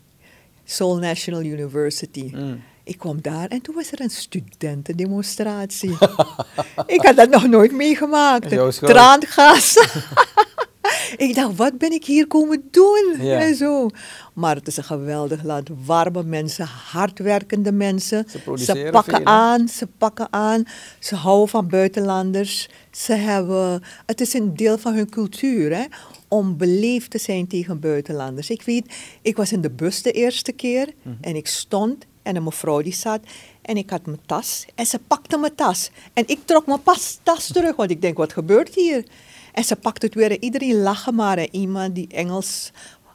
[0.64, 2.30] Seoul National University.
[2.34, 2.62] Mm.
[2.84, 5.96] Ik kwam daar en toen was er een studentendemonstratie.
[6.86, 8.48] ik had dat nog nooit meegemaakt.
[8.78, 9.76] Traangas.
[11.16, 13.16] ik dacht, wat ben ik hier komen doen?
[13.18, 13.38] Ja.
[13.38, 13.88] En zo.
[14.32, 15.68] Maar het is een geweldig land.
[15.84, 18.26] Warme mensen, hardwerkende mensen.
[18.56, 20.64] Ze pakken veel, aan, ze pakken aan.
[20.98, 22.68] Ze houden van buitenlanders.
[22.90, 25.84] Ze hebben, het is een deel van hun cultuur, hè,
[26.34, 28.50] om beleefd te zijn tegen buitenlanders.
[28.50, 31.16] Ik weet, ik was in de bus de eerste keer Mhm.
[31.20, 33.20] en ik stond en een mevrouw die zat
[33.62, 35.90] en ik had mijn tas en ze pakte mijn tas.
[36.12, 39.04] En ik trok mijn pas, tas terug, want ik denk, wat gebeurt hier?
[39.52, 41.38] En ze pakte het weer en iedereen lachte maar.
[41.38, 42.70] En iemand die Engels,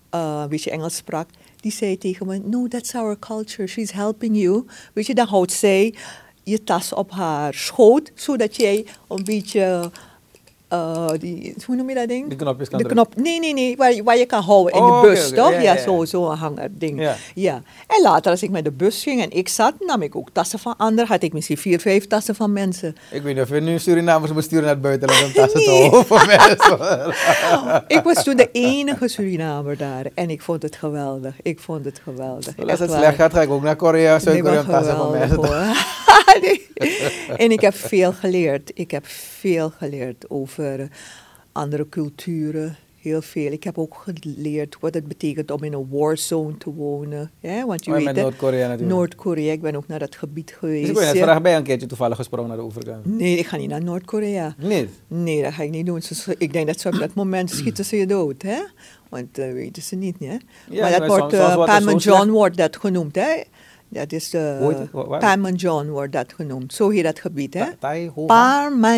[0.10, 1.30] eh, weet je, Engels sprak,
[1.62, 4.66] die zei tegen me, no, that's our culture, she's helping you.
[4.94, 5.94] Weet je, dan houdt zij
[6.44, 9.92] je tas op haar schoot, zodat jij een beetje
[10.70, 12.28] eh, die, hoe noem je dat ding?
[12.28, 14.80] Die knopjes kan De knop, nee, nee, nee, waar, je- waar je kan houden in
[14.82, 15.36] Oh, de oké, bus, toch?
[15.52, 15.82] Ja, Ja, ja, ja.
[15.82, 17.02] zo, zo'n hanger ding.
[17.02, 17.16] Ja.
[17.36, 17.62] Ja.
[17.88, 20.60] En later, als ik met de bus ging en ik zat, nam ik ook tassen
[20.60, 21.08] van anderen.
[21.10, 22.96] Had ik misschien vier, vijf tassen van mensen.
[23.12, 25.70] Ik weet niet of je nu Surinamers moet sturen naar het buitenland om tassen te
[25.70, 25.80] Nee.
[25.80, 27.84] houden voor mensen.
[27.88, 31.34] ik was toen de enige Surinamer daar en ik vond het geweldig.
[31.42, 32.54] Ik vond het geweldig.
[32.70, 35.48] Als het slecht gaat, ga ik ook naar Korea, Zuid-Korea tassen van mensen te.
[36.42, 36.68] Nee.
[37.38, 38.72] En ik heb veel geleerd.
[38.74, 40.86] Ik heb veel geleerd over eh,
[41.52, 42.78] andere culturen.
[43.02, 43.52] Heel veel.
[43.52, 47.32] Ik heb ook geleerd wat het betekent om in een warzone te wonen.
[47.40, 48.96] Ja, want je Oh, weet Noord-Korea natuurlijk.
[48.98, 49.52] Noord-Korea.
[49.52, 50.94] Ik ben ook naar dat gebied geweest.
[50.96, 53.06] Dus ik net ben je een keertje toevallig gesprongen naar de overkant?
[53.06, 54.56] Nee, ik ga niet naar Noord-Korea.
[54.58, 54.90] Niet?
[55.08, 56.02] Nee, dat ga ik niet doen.
[56.38, 58.60] Ik denk dat ze op dat moment schieten ze je dood, hè?
[59.10, 60.38] Want dat weten ze niet, hè?
[60.70, 63.42] Ja, maar dat wordt, eh, slecht- John wordt dat genoemd, hè?
[63.90, 64.58] Dat is de...
[65.56, 66.74] John wordt dat genoemd.
[66.74, 67.66] Zo heet dat gebied, hè?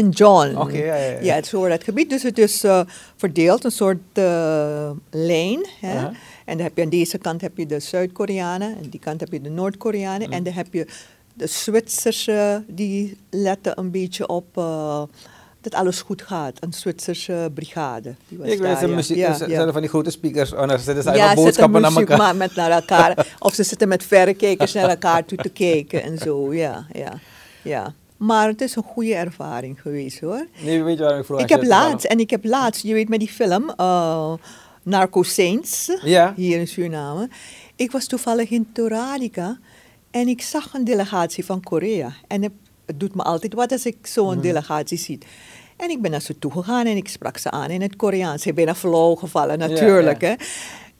[0.10, 0.56] John.
[0.56, 1.20] Oké, ja, ja, ja.
[1.22, 2.10] Ja, zo wordt dat gebied.
[2.10, 2.82] Dus het is eh,
[3.16, 6.10] verdeeld, een soort eh, lijn, hè?
[6.46, 9.32] En dan heb je aan deze kant heb je de Zuid-Koreanen, en die kant heb
[9.32, 10.28] je de Noord-Koreanen.
[10.28, 10.38] Mhm.
[10.38, 10.88] En dan heb je
[11.34, 15.04] de Zwitserse, die letten een beetje op eh,
[15.62, 16.58] dat alles goed gaat.
[16.60, 18.16] Een Zwitserse brigade.
[18.28, 18.96] Die was Ik weet ze ja.
[18.96, 19.72] muziek, Ja, ze ja.
[19.72, 22.36] van die grote speakers, dan zitten ze Ja, boodschappen naar elkaar.
[22.36, 23.28] met naar elkaar.
[23.40, 26.54] of ze zitten met verrekijkers naar elkaar toe te kijken en zo.
[26.54, 27.14] Ja, ja,
[27.62, 27.94] ja.
[28.18, 30.46] Maar het is een goede ervaring geweest hoor.
[30.64, 31.40] Nee, weet je waarom ik vroeg?
[31.40, 34.34] Ik heb laatst, en ik heb laatst, je weet met die film, eh
[34.84, 36.34] Narco Saints, Ja.
[36.36, 37.30] hier in Suriname.
[37.76, 39.58] Ik was toevallig in Toradica
[40.12, 42.14] en ik zag een delegatie van Korea.
[42.28, 42.44] En
[42.92, 44.42] het, doet me altijd wat als ik zo'n Mhm.
[44.42, 45.18] delegatie zie.
[45.78, 48.46] En ik ben naar ze toe gegaan en ik sprak ze aan in het Koreaans.
[48.46, 50.22] Ik ben bijna flauw gevallen natuurlijk.
[50.22, 50.28] ja.
[50.28, 50.36] Hè.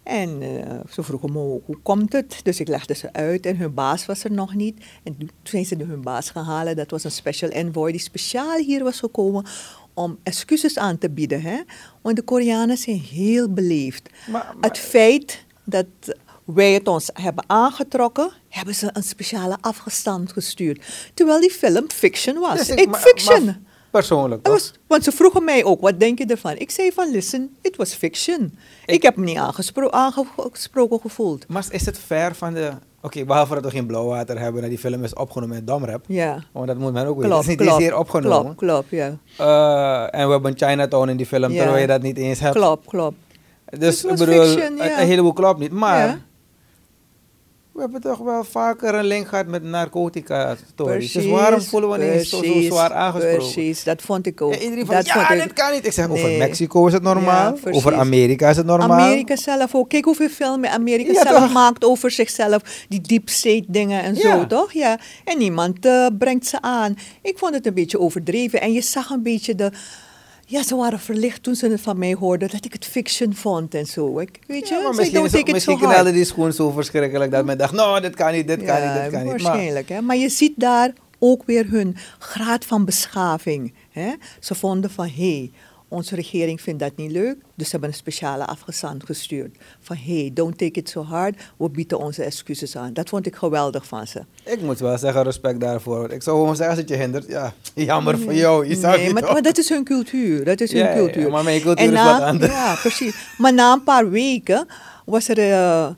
[0.04, 2.40] En eh, ze vroegen me ook, hoe komt het?
[2.44, 4.84] Dus ik legde ze uit en hun baas was er nog niet.
[5.04, 6.76] En toen zijn ze hun baas gaan halen.
[6.76, 9.46] Dat was een special envoy die speciaal hier was gekomen
[9.94, 11.42] om excuses aan te bieden.
[11.42, 11.58] Hè?
[12.02, 14.10] Want de Koreanen zijn heel beleefd.
[14.12, 15.86] Maar- maar- het feit dat
[16.46, 20.84] wij het ons hebben aangetrokken, hebben ze een speciale afgestand gestuurd.
[21.14, 22.58] Terwijl die film fiction was.
[22.58, 23.46] Dus ik, maar- fiction.
[23.46, 23.60] maar
[23.92, 26.58] persoonlijk, was, want ze vroegen mij ook, wat denk je ervan?
[26.58, 28.58] Ik zei van, listen, it was fiction.
[28.86, 31.48] Ik, Ik- heb me niet aangespro aangesproken gevoeld.
[31.48, 32.72] Maar is het ver van de...
[33.04, 36.04] Oké, behalve dat we geen blauwwater hebben en die film is opgenomen met Damrap.
[36.08, 37.32] Ja, Want dat moet men ook weten.
[37.32, 38.56] Het is niet klopt, eens hier opgenomen.
[38.56, 39.18] Klopt, klopt, ja.
[39.38, 41.58] Eh, en we hebben Chinatown in die film, Ja.
[41.62, 42.56] terwijl je dat niet eens hebt.
[42.56, 43.16] Klopt, klopt.
[43.80, 45.00] Dus ik bedoel, fiction, een, ja.
[45.02, 45.72] een heleboel klopt niet.
[45.72, 46.20] Maar Ja.
[47.74, 51.12] We hebben toch wel vaker een link gehad met narcotica stories.
[51.12, 53.38] Dus waarom voelen we niet zo, zo zwaar aangesproken?
[53.38, 54.54] Precies, dat vond ik ook.
[54.54, 55.86] Ja, iedereen van, dat ja, ik- dit kan niet.
[55.86, 56.30] Ik zeg, over.
[56.38, 57.58] Mexico is het normaal.
[57.64, 58.90] Ja, over Amerika is het normaal.
[59.00, 59.90] Amerika zelf ook.
[59.90, 61.54] Kijk hoeveel filmen Amerika Ja, zelf toch?
[61.54, 62.62] maakt over zichzelf.
[62.90, 64.72] Die deep state dingen en zo, toch?
[64.74, 65.00] Ja.
[65.26, 66.96] En niemand eh, brengt ze aan.
[67.22, 68.62] Ik vond het een beetje overdreven.
[68.62, 69.72] En je zag een beetje de...
[70.52, 73.74] Ja, ze waren verlicht toen ze het van mij hoorden dat ik het fiction vond
[73.74, 74.20] en zo.
[74.20, 78.02] Ik, weet je, Ja, maar misschien, is, die schoen zo verschrikkelijk dat men dacht, nou,
[78.02, 79.12] dit kan niet, dit kan niet, dit kan niet.
[79.12, 79.90] Maar, waarschijnlijk.
[79.90, 80.02] hè.
[80.02, 83.74] Maar je ziet daar ook weer hun graad van beschaving.
[83.92, 84.14] Hè.
[84.40, 85.52] Ze vonden van, hé, hey,
[85.92, 87.36] onze regering vindt dat niet leuk.
[87.56, 89.58] Dus ze hebben een speciale afgezant gestuurd.
[89.80, 91.36] Van, hey, don't take it so hard.
[91.58, 92.94] We bieden onze excuses aan.
[92.94, 94.22] Dat vond ik geweldig van ze.
[94.44, 96.12] ik moet wel zeggen, respect daarvoor.
[96.12, 97.54] Ik zou gewoon zeggen, als het je hindert, ja,
[97.92, 98.68] jammer voor jou.
[98.68, 100.46] Je zou nee, maar, dat is hun cultuur.
[100.46, 101.30] Dat is hun Ja, cultuur.
[101.32, 102.52] maar mijn cultuur En is na- wat anders.
[102.52, 103.16] Ja, precies.
[103.38, 104.68] Maar na een paar weken
[105.06, 105.90] was er eh,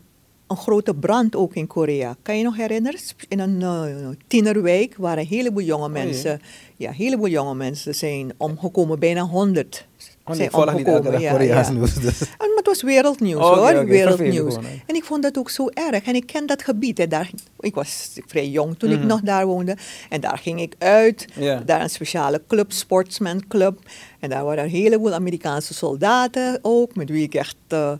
[0.47, 2.15] een grote brand ook in Korea.
[2.21, 2.99] Kan je nog herinneren?
[3.27, 6.41] In een eh, tienerwijk waar een heleboel jonge Oh, mensen...
[6.83, 8.99] Ja, een heleboel jonge mensen zijn omgekomen.
[8.99, 9.85] Bijna honderd
[10.23, 11.11] Want zijn ik volg niet elke omgekomen.
[11.11, 11.73] dag Ja, Koreaans ja.
[11.73, 11.93] nieuws.
[11.93, 12.19] Dus.
[12.21, 14.53] En, Maar het was wereldnieuws Oké, hoor, wereldnieuws.
[14.53, 16.03] gewoon, en ik vond dat ook zo erg.
[16.03, 16.97] En ik ken dat gebied.
[16.97, 17.07] Hè.
[17.07, 19.07] Daar, ik was vrij jong toen ik Mhm.
[19.07, 19.77] nog daar woonde.
[20.09, 21.27] En daar ging ik uit.
[21.65, 23.79] Daar een speciale club, Sportsman Club.
[24.19, 27.91] En daar waren een heleboel Amerikaanse soldaten ook, met wie ik echt eh,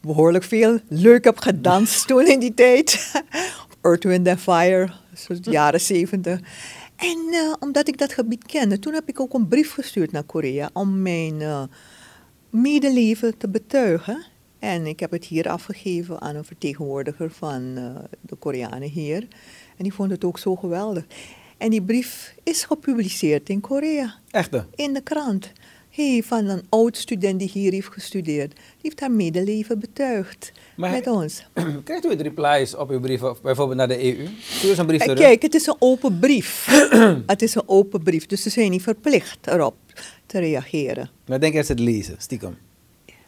[0.00, 3.12] behoorlijk veel leuk heb gedanst toen in die tijd.
[3.82, 4.88] Earth, Wind and Fire,
[5.40, 6.40] jaren zeventig.
[7.02, 10.22] En eh, omdat ik dat gebied kende, toen heb ik ook een brief gestuurd naar
[10.22, 11.62] Korea om mijn eh,
[12.50, 14.24] medeleven te betuigen.
[14.58, 19.20] En ik heb het hier afgegeven aan een vertegenwoordiger van eh, de Koreanen hier.
[19.76, 21.04] En die vond het ook zo geweldig.
[21.58, 24.66] En die brief is gepubliceerd in Korea, Echte.
[24.74, 25.52] in de krant.
[25.94, 28.50] Hey, van een oud student die hier heeft gestudeerd.
[28.54, 31.46] Die heeft haar medeleven betuigd Maar- met ons.
[31.84, 34.26] Krijgt u het replies op uw brief, bijvoorbeeld naar de EU?
[34.40, 35.22] Stuur eens een brief Eh, terug.
[35.22, 36.66] Kijk, het is een open brief.
[37.26, 39.74] het is een open brief, dus ze zijn niet verplicht erop
[40.26, 41.10] te reageren.
[41.26, 42.56] Maar denk ze het lezen, stiekem?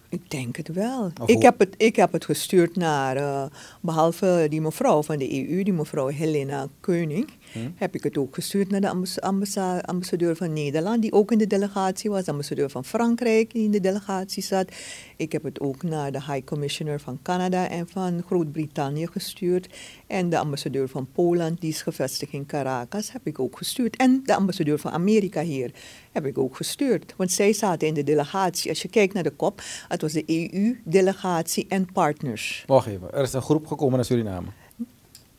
[0.09, 1.13] Ik denk het wel.
[1.27, 3.45] Ik heb het, ik heb het gestuurd naar, eh,
[3.81, 7.31] behalve die mevrouw van de EU, die mevrouw Helena Keuning.
[7.75, 11.39] Heb ik het ook gestuurd naar de ambas- ambassa- ambassadeur van Nederland, die ook in
[11.39, 14.73] de delegatie was, de ambassadeur van Frankrijk, die in de delegatie zat.
[15.17, 19.69] Ik heb het ook naar de High Commissioner van Canada en van Groot-Brittannië gestuurd.
[20.07, 23.97] En de ambassadeur van Polen, die is gevestigd in Caracas, heb ik ook gestuurd.
[23.97, 25.71] En de ambassadeur van Amerika hier
[26.13, 27.15] heb ik ook gestuurd.
[27.17, 28.71] Want zij zaten in de delegatie.
[28.71, 32.65] Als je kijkt naar de kop, het was de EU-delegatie en partners.
[32.67, 34.47] Wacht even, er is een groep gekomen naar Suriname.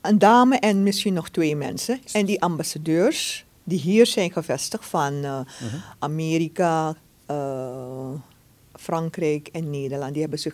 [0.07, 1.99] Een dame en misschien nog twee mensen.
[2.11, 5.39] En die ambassadeurs die hier zijn gevestigd van eh,
[5.99, 8.09] Amerika, eh,
[8.73, 10.53] Frankrijk en Nederland, die hebben zich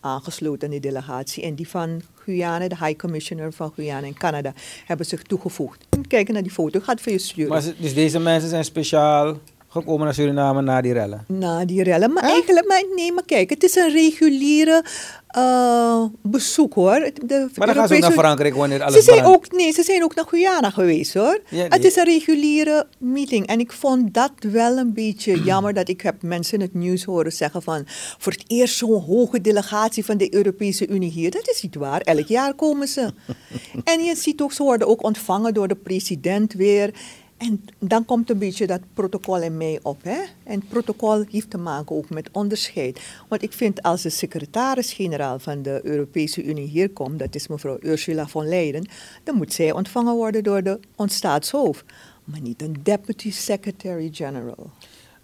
[0.00, 1.42] aangesloten aan die delegatie.
[1.42, 4.52] En die van Guyana, de High Commissioner van Guyana en Canada,
[4.86, 5.86] hebben zich toegevoegd.
[6.08, 7.50] Kijk naar die foto, ik ga het voor je sturen.
[7.50, 9.36] Maar dus deze mensen zijn speciaal
[9.68, 11.24] gekomen naar Suriname na die rellen.
[11.26, 12.12] Na die rellen.
[12.12, 14.84] Maar eigenlijk, maar, nee, maar kijk, het is een reguliere
[15.28, 17.10] eh, bezoek hoor.
[17.24, 19.36] De Maar dan gaan ze ook naar Frankrijk wanneer alles Ze zijn, brandt.
[19.36, 21.40] ook, nee, ze zijn ook naar Guyana geweest hoor.
[21.48, 23.46] Ja, Het is een reguliere meeting.
[23.46, 27.04] En ik vond dat wel een beetje jammer dat ik heb mensen in het nieuws
[27.04, 27.82] horen zeggen van...
[28.18, 31.30] voor het eerst zo'n hoge delegatie van de Europese Unie hier.
[31.30, 32.00] Dat is niet waar.
[32.00, 33.12] Elk jaar komen ze.
[33.84, 36.90] en je ziet ook, ze worden ook ontvangen door de president weer.
[37.38, 40.02] En dan komt een beetje dat protocol in mij op.
[40.02, 40.20] Hè?
[40.42, 43.00] En het protocol heeft te maken ook met onderscheid.
[43.28, 47.78] Want ik vind als de secretaris-generaal van de Europese Unie hier komt, dat is mevrouw
[47.80, 48.88] Ursula von Leyen,
[49.24, 51.84] dan moet zij ontvangen worden door de ons staatshoofd.
[52.24, 54.70] Maar niet een deputy secretary-general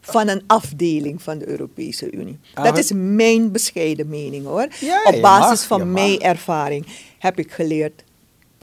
[0.01, 2.39] van een afdeling van de Europese Unie.
[2.55, 4.69] Ah, dat is mijn bescheiden mening hoor.
[4.81, 6.87] Ja, Op basis mag, van mijn ervaring
[7.19, 8.04] heb ik geleerd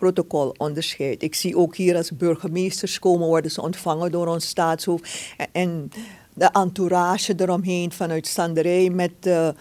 [0.02, 1.24] protocol onderscheid.
[1.24, 5.10] Ik zie ook hier als burgemeesters komen, worden ze ontvangen door ons staatshoofd.
[5.52, 5.92] En,
[6.34, 9.54] de entourage eromheen vanuit Sanderij met de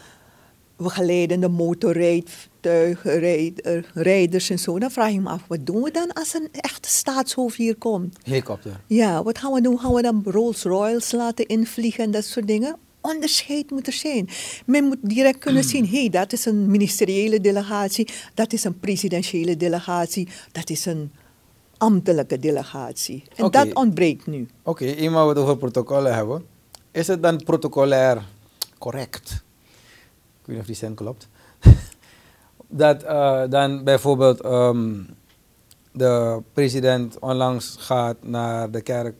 [0.76, 4.79] begeleidende motorrijtuigen, rijd- eh, rijders en zo.
[4.79, 8.16] Dan vraag je me af, wat doen we dan als een echte staatshoofd hier komt?
[8.22, 8.81] Helikopter.
[8.87, 9.79] Ja, wat gaan we doen?
[9.79, 12.76] Gaan we dan Rolls Royals laten invliegen en dat soort dingen?
[13.00, 14.28] Onderscheid moet er zijn.
[14.66, 18.78] Men moet direct kunnen zien, hé, hey, dat is een ministeriële delegatie, dat is een
[18.78, 21.12] presidentiële delegatie, dat is een
[21.76, 23.24] ambtelijke delegatie.
[23.36, 24.48] En dat ontbreekt nu.
[24.62, 26.44] Oké, eenmaal we het over protocollen hebben.
[26.90, 28.22] Is het dan protocolair
[28.78, 29.30] correct?
[29.30, 31.28] Ik weet niet of die zin klopt.
[32.84, 35.02] dat eh, dan bijvoorbeeld ehm,
[35.92, 39.14] de president onlangs gaat naar de kerk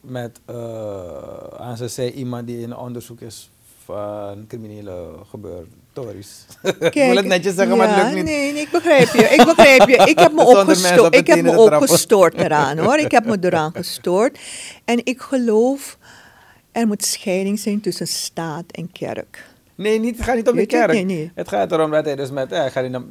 [0.00, 3.50] met eh, zij iemand die in onderzoek is
[3.84, 6.46] van criminele gebeurtories.
[6.80, 8.24] ik wil het netjes zeggen, maar het lukt niet.
[8.24, 9.22] Nee, nee, ik begrijp je.
[9.22, 9.96] Ik begrijp je.
[9.96, 10.42] Ik heb me
[11.10, 12.98] ik heb me ook gestoord eraan hoor.
[12.98, 14.38] Ik heb me eraan gestoord.
[14.84, 15.98] En ik geloof,
[16.72, 19.48] er moet scheiding zijn tussen staat en kerk.
[19.74, 20.92] Nee, niet, het gaat niet om de kerk.
[20.92, 21.30] Nee, nee.
[21.34, 22.50] Het gaat erom dat hij dus met...
[22.50, 23.02] Ja, ik ga niet naar,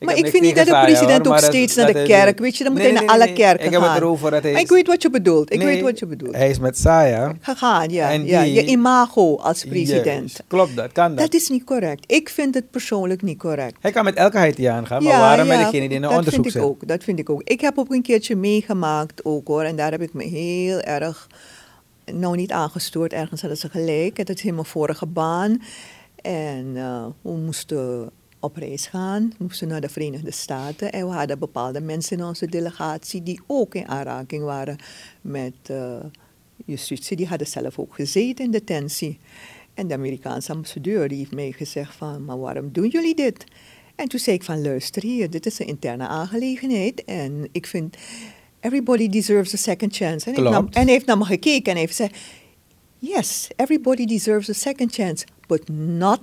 [0.00, 2.64] maar ik vind niet dat de president hoor, ook steeds naar de kerk, weet je,
[2.64, 4.00] dan moet Nee, hij naar nee, alle kerken Ik heb het gaan.
[4.00, 4.52] erover dat hij...
[4.52, 5.52] Maar ik weet wat je bedoelt.
[5.52, 6.34] Ik weet wat je bedoelt.
[6.34, 7.32] Hij is met Saya.
[7.40, 8.10] Gegaan, ja.
[8.42, 10.40] Je imago als president.
[10.46, 11.18] Klopt dat, kan dat.
[11.18, 12.12] Dat is niet correct.
[12.12, 13.76] Ik vind het persoonlijk niet correct.
[13.80, 16.32] Hij kan met elke Haitiaan gaan, maar waarom met degene die in een dat onderzoek
[16.42, 16.62] vind ik zit?
[16.62, 16.86] ook.
[16.88, 17.42] Dat vind ik ook.
[17.44, 19.62] Ik heb ook een keertje meegemaakt ook hoor.
[19.62, 21.26] En daar heb ik me heel erg,
[22.12, 23.12] nou niet aangestoord.
[23.12, 24.16] Ergens hadden ze gelijk.
[24.16, 25.62] Het is in mijn vorige baan.
[26.22, 28.10] En eh, we moesten
[28.40, 29.32] op reis gaan.
[29.38, 30.92] Moesten naar de Verenigde Staten.
[30.92, 34.76] En we hadden bepaalde mensen in onze delegatie die ook in aanraking waren
[35.20, 35.96] met eh,
[36.64, 37.16] justitie.
[37.16, 39.18] Die hadden zelf ook gezeten in detentie.
[39.74, 43.44] En de Amerikaanse ambassadeur die heeft mij gezegd van, maar waarom doen jullie dit?
[43.94, 47.04] En toen zei ik van, luister hier, dit is een interne aangelegenheid.
[47.04, 47.96] En ik vind,
[48.60, 50.30] everybody deserves a second chance.
[50.30, 52.16] En, nam, hij heeft naar me gekeken en hij heeft gezegd,
[52.98, 56.20] yes, everybody deserves a second chance, but not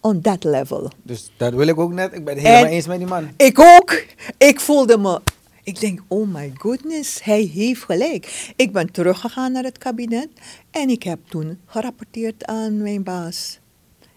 [0.00, 0.90] on that level.
[1.02, 2.12] Dus dat wil ik ook net.
[2.14, 3.28] Ik ben het helemaal En- eens met die man.
[3.36, 4.04] Ik ook.
[4.38, 5.20] Ik voelde me.
[5.62, 8.52] Ik denk, oh my goodness, hij heeft gelijk.
[8.56, 10.28] Ik ben teruggegaan naar het kabinet
[10.70, 13.58] en ik heb toen gerapporteerd aan mijn baas.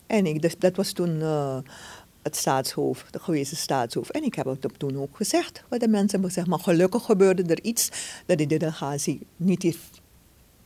[0.08, 1.58] En ik, dus dat was toen eh,
[2.22, 4.12] het staatshoofd, de gewezen staatshoofd.
[4.12, 6.48] En ik heb het toen ook gezegd, wat de mensen hebben gezegd.
[6.48, 7.90] Maar gelukkig gebeurde er iets
[8.26, 9.78] dat de delegatie niet is,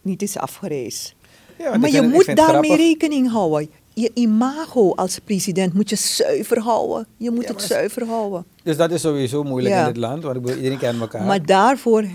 [0.01, 1.15] niet is afgereisd.
[1.57, 3.69] Ja, maar je vind- moet daarmee rekening houden.
[3.99, 7.07] Je imago als president moet je zuiver houden.
[7.17, 8.45] Je moet Ja, het zuiver houden.
[8.63, 9.79] Dus dat is sowieso moeilijk Ja.
[9.87, 11.25] in dit land, want iedereen kent elkaar.
[11.25, 12.05] Maar daarvoor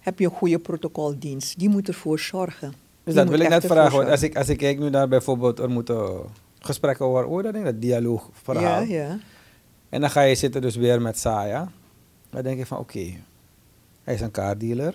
[0.00, 1.58] heb je een goede protocoldienst.
[1.58, 2.68] Die moet ervoor zorgen.
[2.70, 5.08] dus Die dat wil ik net vragen, want als ik, als ik kijk nu naar
[5.08, 6.20] bijvoorbeeld, er moeten
[6.58, 8.82] gesprekken worden, hoe dat dialoogverhaal.
[8.82, 9.18] Ja, ja.
[9.88, 11.68] En dan ga je zitten dus weer met Saya.
[12.30, 13.12] Dan denk je van, oké,
[14.02, 14.94] hij is een kaartdealer.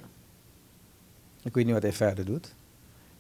[1.44, 2.54] Ik weet niet wat hij verder doet.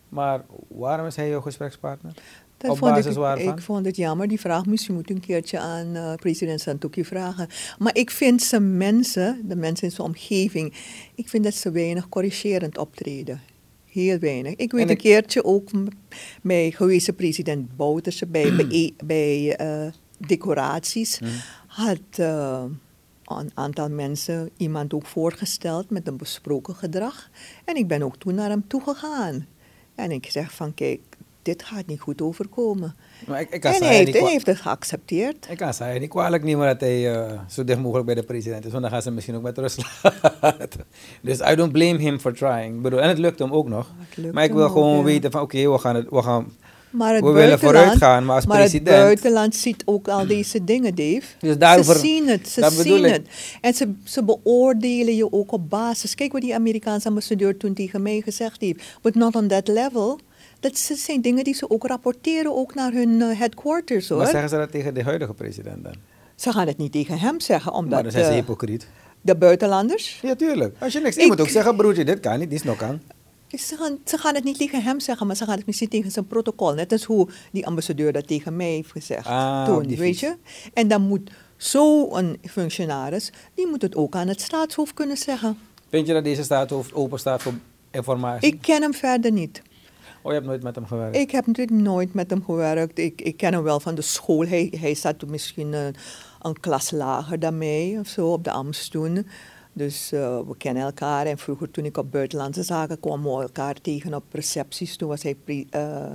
[0.10, 2.14] Maar waarom is hij jouw gesprekspartner?
[2.62, 3.54] Dat Op vond basis ik, waarvan?
[3.54, 7.48] ik vond het jammer, die vraag misschien moet een keertje aan eh, president Santokki vragen.
[7.80, 10.74] Maar ik vind ze mensen, de mensen in zijn omgeving,
[11.16, 13.42] ik vind dat ze weinig corrigerend optreden.
[13.86, 14.56] Heel weinig.
[14.56, 15.70] Ik weet En een keertje ook
[16.42, 21.30] bij gewezen president Bouterse, bij, bij, bij eh, decoraties, Hmm.
[21.68, 22.64] had eh,
[23.26, 27.30] een aantal mensen iemand ook voorgesteld met een besproken gedrag.
[27.66, 29.48] En ik ben ook toen naar hem toegegaan.
[29.96, 31.00] En ik zeg van kijk,
[31.42, 32.96] dit gaat niet goed overkomen.
[33.28, 35.48] Maar ik, ik En hij heeft, het geaccepteerd.
[35.50, 38.66] Ik kan Saher niet kwalijk nemen dat hij eh, zo dicht mogelijk bij de president
[38.66, 38.72] is.
[38.72, 39.84] Want dan gaan ze misschien ook met rust
[40.42, 40.84] laten.
[41.22, 42.76] Dus I don't blame him for trying.
[42.76, 43.92] Ik bedoel, en het lukt hem ook nog.
[44.34, 46.54] Maar ik wil gewoon weten van oké, we gaan het, we gaan...
[46.92, 50.28] Maar het We willen vooruit gaan, maar als maar president- het buitenland ziet ook al
[50.28, 51.22] deze dingen, Dave.
[51.40, 53.12] Dus daarover- ze zien het, ze zien ik.
[53.12, 53.28] het.
[53.62, 56.16] En ze, ze beoordelen je ook op basis.
[56.16, 58.84] Kijk wat die Amerikaanse ambassadeur toen tegen mij gezegd heeft.
[59.02, 60.20] But not on that level.
[60.62, 64.18] Dat zijn dingen die ze ook rapporteren, ook naar hun eh, headquarters hoor.
[64.18, 65.94] Maar zeggen ze dat tegen de huidige president dan?
[66.36, 68.88] Ze gaan het niet tegen hem zeggen, omdat maar dan zijn ze eh, hypocriet.
[69.22, 70.20] de buitenlanders...
[70.22, 70.76] Ja, tuurlijk.
[70.80, 71.16] Als je niks...
[71.16, 73.02] Je Ik- moet ook zeggen, broertje, dit kan niet, dit is nog aan.
[73.48, 76.12] Ze gaan, ze gaan het niet tegen hem zeggen, maar ze gaan het misschien tegen
[76.12, 76.74] zijn protocol.
[76.74, 80.36] Net als hoe die ambassadeur dat tegen mij heeft gezegd Ah, toen, weet je.
[80.74, 85.58] En dan moet zo'n functionaris, die moet het ook aan het staatshoofd kunnen zeggen.
[85.90, 87.54] Vind je dat deze staatshoofd open staat voor
[87.92, 88.48] informatie?
[88.54, 89.62] Ik ken hem verder niet.
[90.22, 91.16] Oh, je hebt nooit met hem gewerkt?
[91.16, 93.00] Ik heb natuurlijk nooit met hem gewerkt.
[93.00, 94.46] Ik, ik ken hem wel van de school.
[94.48, 95.96] Hij, hij zat toen misschien een,
[96.42, 99.28] een klas lager dan mij of zo op de Amst toen.
[99.74, 101.26] Dus eh, we kennen elkaar.
[101.26, 104.96] En vroeger toen ik op buitenlandse zaken kwam, we elkaar tegen op recepties.
[104.96, 105.38] Toen was hij
[105.70, 106.12] eh,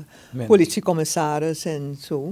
[0.47, 2.31] politiecommissaris en zo.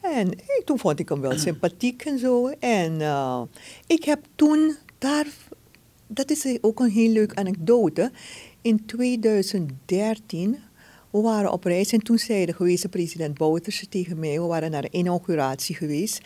[0.00, 2.48] En ik, toen vond ik hem wel sympathiek en zo.
[2.48, 3.42] En eh,
[3.86, 5.26] ik heb toen daar,
[6.06, 8.10] dat is ook een heel leuke anekdote.
[8.62, 10.58] In 2013,
[11.10, 14.70] we waren op reis en toen zei de gewezen president Bouterse tegen mij, we waren
[14.70, 16.20] naar de inauguratie geweest.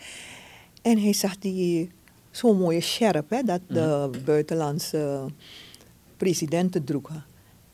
[0.81, 1.89] En hij zag die
[2.31, 5.25] zo'n mooie sjerp, hè, dat de buitenlandse
[6.17, 7.23] presidenten droegen.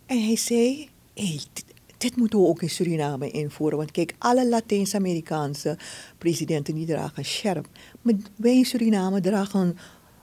[0.05, 1.65] En hij zei, hey, dit,
[1.97, 3.77] dit moeten we ook in Suriname invoeren.
[3.77, 5.77] Want kijk, alle Latijns-Amerikaanse
[6.17, 7.67] presidenten die dragen een sjerp.
[8.01, 9.59] Maar wij in Suriname dragen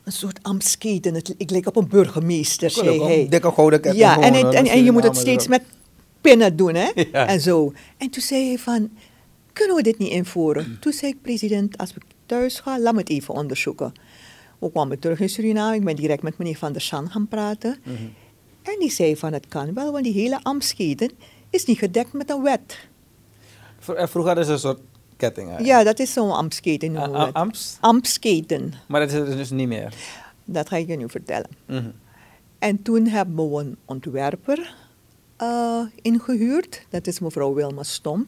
[0.04, 1.14] een, soort ambtsketen.
[1.14, 3.20] Het- Ik lijk op een burgemeester, zei hij.
[3.22, 5.62] een dikke gouden ketting Ja, en, het- en, je moet het steeds met
[6.20, 6.90] pinnen doen, hè?
[7.12, 7.26] Ja.
[7.26, 7.72] En zo.
[7.96, 8.90] En toen zei hij van,
[9.52, 10.76] kunnen we dit niet invoeren?
[10.80, 13.92] Toen zei ik, president, als we thuis gaan, laat me het even onderzoeken.
[14.58, 17.76] We kwamen terug in Suriname, ik ben direct met meneer Van der San gaan praten.
[17.82, 17.94] Mhm.
[18.62, 21.10] En die zei van, het kan wel, want die hele ambtsketen
[21.50, 22.78] is niet gedekt met een wet.
[23.86, 24.80] Eh, Vroeger hadden ze een soort
[25.16, 25.50] ketting.
[25.56, 25.58] hè?
[25.64, 26.88] Ja, dat is zo'n ambtsketen.
[26.88, 27.34] A- noemen we a- het.
[27.34, 27.76] Amps?
[27.80, 29.94] Ambtsketen, Maar dat is het dus niet meer.
[30.44, 31.48] dat ga ik je nu vertellen.
[31.66, 31.90] Mhm.
[32.58, 34.74] En toen hebben we een ontwerper
[35.38, 36.86] eh, ingehuurd.
[36.88, 38.26] Dat is mevrouw Wilma Stomp.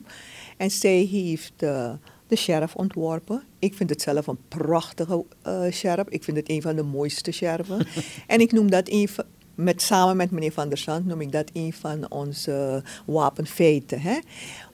[0.57, 1.93] En zij heeft eh,
[2.27, 3.43] de sheriff ontworpen.
[3.59, 5.25] Ik vind het zelf een prachtige
[5.71, 6.09] sheriff.
[6.09, 7.87] Ik vind het een van de mooiste sheriffen.
[8.27, 11.33] en ik noem dat een van- met, samen met meneer Van der Sand noem ik
[11.33, 14.01] dat een van onze wapenfeiten.
[14.01, 14.19] Hè?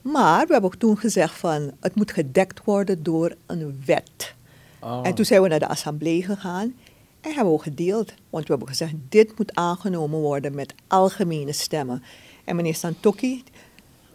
[0.01, 4.35] Maar we hebben ook toen gezegd van het moet gedekt worden door een wet.
[4.79, 4.99] Oh.
[5.03, 6.75] En toen zijn we naar de assemblee gegaan
[7.21, 8.13] en hebben we ook gedeeld.
[8.29, 12.03] Want we hebben gezegd, dit moet aangenomen worden met algemene stemmen.
[12.47, 13.43] En meneer Santokki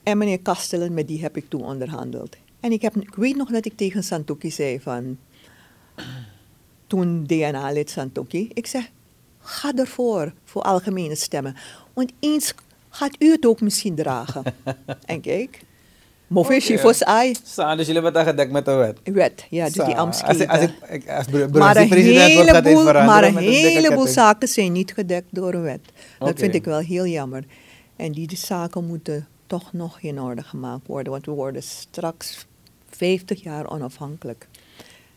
[0.02, 2.36] en meneer Kastelen, met die heb ik toen onderhandeld.
[2.60, 5.18] En ik, heb, ik weet nog dat ik tegen Santokki zei van,
[6.86, 8.90] toen DNA-lid Santokki, ik zeg,
[9.40, 11.56] ga ervoor, voor algemene stemmen.
[11.92, 12.54] Want eens
[12.90, 14.42] gaat u het ook misschien dragen.
[15.06, 15.60] en kijk,
[16.26, 17.34] Movishi was ai.
[17.44, 18.98] Sa, dus jullie hebben dat gedekt met de wet.
[19.04, 20.60] Wet, ja, dus Sa, die Als, ik- als,
[21.06, 25.80] als Maar een heleboel, maar een heleboel zaken zijn niet gedekt door een wet.
[26.18, 27.44] Dat vind ik wel heel jammer.
[28.02, 31.12] En die, zaken moeten toch nog in orde gemaakt worden.
[31.12, 32.46] Want we worden straks
[32.88, 34.48] 50 jaar onafhankelijk.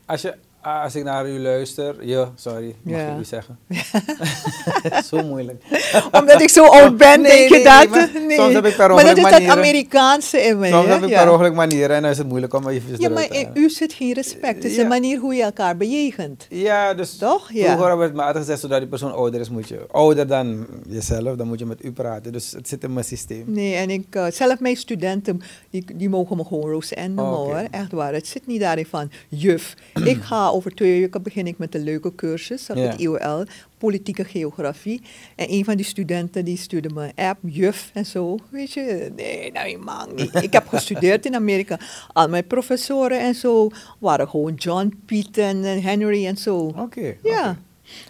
[0.06, 3.08] Als, je, als ik naar u luister, je, sorry, mag Ja.
[3.14, 3.58] ik u zeggen?
[5.10, 5.64] Zo moeilijk.
[6.12, 8.14] Omdat ik zo oud ben, Nee, denk je nee, dat?
[8.14, 9.58] nee, maar soms heb ik per maar dat is dat manieren.
[9.58, 10.70] Amerikaanse in mij.
[10.70, 10.94] Soms hè?
[10.94, 11.24] heb ik ja.
[11.24, 13.94] per ongeluk manieren en dan is het moeilijk om even Ja, maar in u zit
[13.94, 14.56] geen respect.
[14.56, 14.82] Het is Ja.
[14.84, 16.46] de manier hoe je elkaar bejegent.
[16.50, 17.52] Ja, dus Toch?
[17.52, 17.64] Ja.
[17.66, 20.28] vroeger hebben we het maar altijd gezegd, zodat die persoon ouder is, moet je, ouder
[20.28, 22.32] dan jezelf, dan moet je met u praten.
[22.32, 23.44] Dus het zit in mijn systeem.
[23.48, 27.34] Nee, en ik, eh, zelf mijn studenten, die, die mogen me gewoon Roos en noemen
[27.34, 27.50] Oh, oké.
[27.58, 27.68] hoor.
[27.72, 28.14] Echt waar.
[28.14, 29.74] Het zit niet daarin van juf.
[30.04, 33.46] ik ga over twee weken begin ik met een leuke cursus op het IOL,
[33.78, 35.02] politieke geografie.
[35.36, 38.38] En een van die studenten die stuurde me een app, juf en zo.
[38.50, 40.36] Weet je, nee, nou man niet.
[40.44, 41.80] Ik heb gestudeerd in Amerika.
[42.14, 46.58] Al mijn professoren en zo waren gewoon John, Piet en en Henry en zo.
[46.58, 47.16] Oké.
[47.24, 47.58] Ja,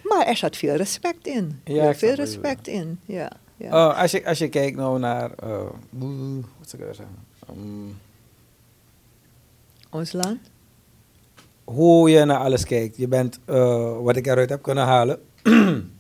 [0.03, 1.59] maar er zat veel respect in.
[1.63, 3.31] Ja, veel respect in, ja.
[3.57, 3.67] ja.
[3.67, 7.15] Oh, als, je, als je kijkt nou naar, eh, boe, wat zou ik zeggen?
[7.49, 7.97] Um,
[9.89, 10.39] Ons land?
[11.65, 12.97] Hoe je naar alles kijkt.
[12.97, 15.19] Je bent, eh, wat ik eruit heb kunnen halen,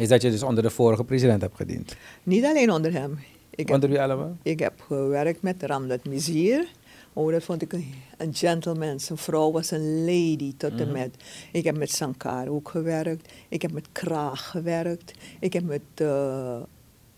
[0.00, 1.96] is dat je dus onder de vorige president hebt gediend.
[2.22, 3.18] Niet alleen onder hem.
[3.50, 4.36] Ik onder wie allemaal?
[4.42, 6.66] ik heb gewerkt met Ramdat Mizier.
[7.12, 9.00] Oh, dat vond ik een, een gentleman.
[9.00, 10.92] Zijn vrouw was een lady tot en Mhm.
[10.92, 11.16] met.
[11.52, 13.32] Ik heb met Sankar ook gewerkt.
[13.48, 15.12] Ik heb met Kraag gewerkt.
[15.40, 16.56] Ik heb met eh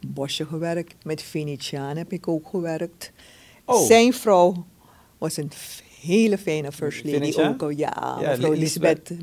[0.06, 1.04] Bosje gewerkt.
[1.04, 3.12] Met Venetiaan heb ik ook gewerkt.
[3.64, 3.86] Oh.
[3.86, 4.66] Zijn vrouw
[5.18, 5.50] was een
[6.00, 7.72] hele fijne first lady ook.
[7.76, 8.58] Ja, Ja, mevrouw Li-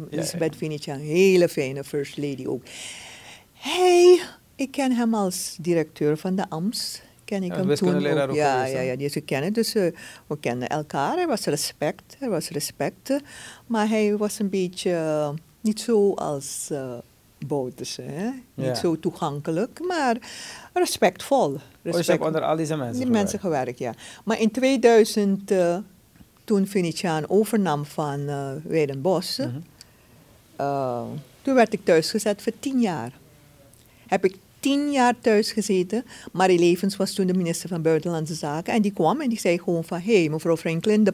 [0.09, 0.99] Lisbeth, Venetiaan.
[0.99, 2.63] Hele fijne first lady ook.
[3.53, 4.19] Hij,
[4.55, 7.01] ik ken hem als directeur van de AMS.
[7.25, 8.29] Ken ik Ja, hem toen ook.
[8.29, 9.53] ook Ja, ja, ja, die ze kennen.
[9.53, 9.91] Dus eh,
[10.27, 11.17] we kenden elkaar.
[11.17, 12.17] Er was respect.
[12.19, 13.15] Er was respect.
[13.67, 15.29] Maar hij was een beetje eh,
[15.61, 16.93] niet zo als eh
[17.47, 18.25] Bouterse, hè?
[18.53, 18.75] Niet Ja.
[18.75, 20.17] zo toegankelijk, maar
[20.73, 21.37] respectvol.
[21.45, 21.59] Oh, je
[21.91, 23.21] Respect- hebt onder al deze mensen die gewerkt.
[23.21, 23.93] mensen gewerkt, ja.
[24.25, 25.77] Maar in 2000, eh,
[26.45, 29.49] toen Venetiaan overnam van eh Weidenbos, Mhm.
[30.55, 31.03] eh,
[31.41, 33.11] toen werd ik thuisgezet voor tien jaar.
[34.07, 36.05] Heb ik tien jaar thuis gezeten.
[36.31, 38.73] Marie Levens was toen de minister van Buitenlandse Zaken.
[38.73, 39.99] En die kwam en die zei gewoon van...
[39.99, 41.13] Hé, hey, mevrouw Franklin, de,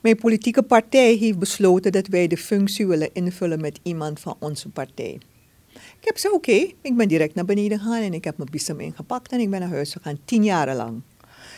[0.00, 1.92] mijn politieke partij heeft besloten...
[1.92, 5.18] dat wij de functie willen invullen met iemand van onze partij.
[5.72, 6.66] Ik heb gezegd, oké.
[6.80, 9.32] Ik ben direct naar beneden gegaan en ik heb mijn bissem ingepakt...
[9.32, 11.00] en ik ben naar huis gegaan, tien jaren lang.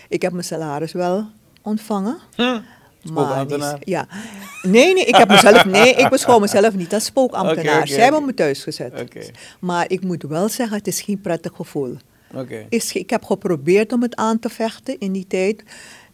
[0.09, 1.27] Ik heb mijn salaris wel
[1.63, 2.19] ontvangen.
[3.07, 3.79] Spookambtenaar.
[3.85, 4.09] ja.
[4.63, 7.79] Nee, nee, ik heb mezelf, nee, ik beschouw mezelf niet als spookambtenaar.
[7.79, 9.05] Oké, Zij hebben me thuis gezet.
[9.59, 11.97] Maar ik moet wel zeggen, het is geen prettig gevoel.
[12.69, 15.63] Is, ik heb geprobeerd om het aan te vechten in die tijd.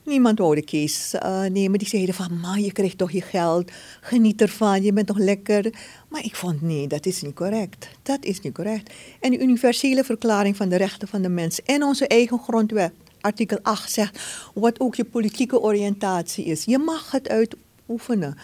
[0.05, 1.79] Niemand wou de case eh, nemen.
[1.79, 3.71] Die zeiden van, man, je krijgt toch je geld.
[4.01, 5.73] Geniet ervan, je bent toch lekker.
[6.09, 7.89] Maar ik vond, nee, dat is niet correct.
[8.03, 8.93] Dat is niet correct.
[9.21, 12.93] En de universele verklaring van de rechten van de mens en onze eigen grondwet,
[13.23, 14.21] artikel 8, zegt
[14.55, 16.65] wat ook je politieke oriëntatie is.
[16.65, 18.39] Je mag het uitoefenen.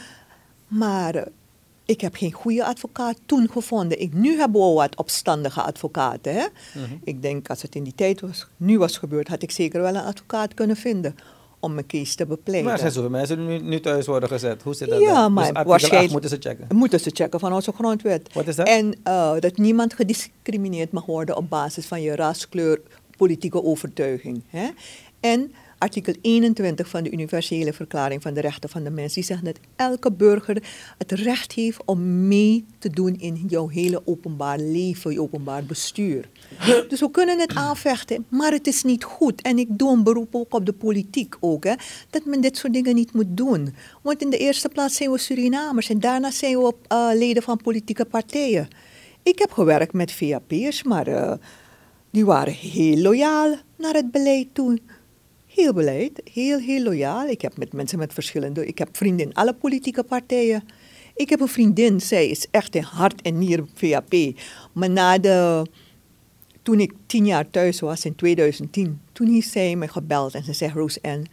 [0.69, 1.27] Maar eh,
[1.85, 4.01] ik heb geen goede advocaat toen gevonden.
[4.01, 6.35] Ik, nu hebben we wat opstandige advocaten.
[6.35, 6.47] Hè?
[6.75, 6.93] Mhm.
[7.05, 9.95] Ik denk als het in die tijd was, nu was gebeurd, had ik zeker wel
[9.95, 11.15] een advocaat kunnen vinden
[11.61, 12.65] om mijn case te bepleiten.
[12.65, 14.63] Maar er zijn zoveel mensen nu, nu thuis worden gezet.
[14.63, 15.33] Hoe zit dat Ja, dan?
[15.33, 16.77] maar dus artikel waarschijnlijk- 8 moeten ze checken.
[16.77, 18.33] Moeten ze checken van onze grondwet.
[18.33, 18.67] Wat is dat?
[18.69, 22.81] En eh, dat niemand gediscrimineerd mag worden op basis van je ras, kleur,
[23.19, 24.43] politieke overtuiging.
[24.47, 24.69] Hè?
[25.21, 29.45] En artikel 21 van de Universele Verklaring van de Rechten van de Mens, die zegt
[29.45, 30.63] dat elke burger
[30.99, 36.29] het recht heeft om mee te doen in jouw hele openbaar leven, je openbaar bestuur.
[36.89, 39.43] Dus we kunnen het aanvechten, maar het is niet goed.
[39.43, 41.75] En ik doe een beroep ook op de politiek ook, hè,
[42.11, 43.75] dat men dit soort dingen niet moet doen.
[44.03, 47.57] Want in de eerste plaats zijn we Surinamers en daarna zijn we eh, leden van
[47.57, 48.69] politieke partijen.
[49.23, 51.33] Ik heb gewerkt met VAP'ers, maar eh,
[52.11, 54.81] die waren heel loyaal naar het beleid toen.
[55.47, 57.27] Heel beleid, heel, heel loyaal.
[57.27, 58.67] Ik heb met mensen met verschillende...
[58.67, 60.63] Ik heb vrienden in alle politieke partijen.
[61.15, 64.15] Ik heb een vriendin, zij is echt in hart en nier VAP.
[64.73, 65.67] Maar na de...
[66.63, 69.01] Toen ik tien jaar thuis was, in 2010...
[69.13, 70.75] Toen heeft zij me gebeld en ze zegt...
[70.75, 71.25] Roos en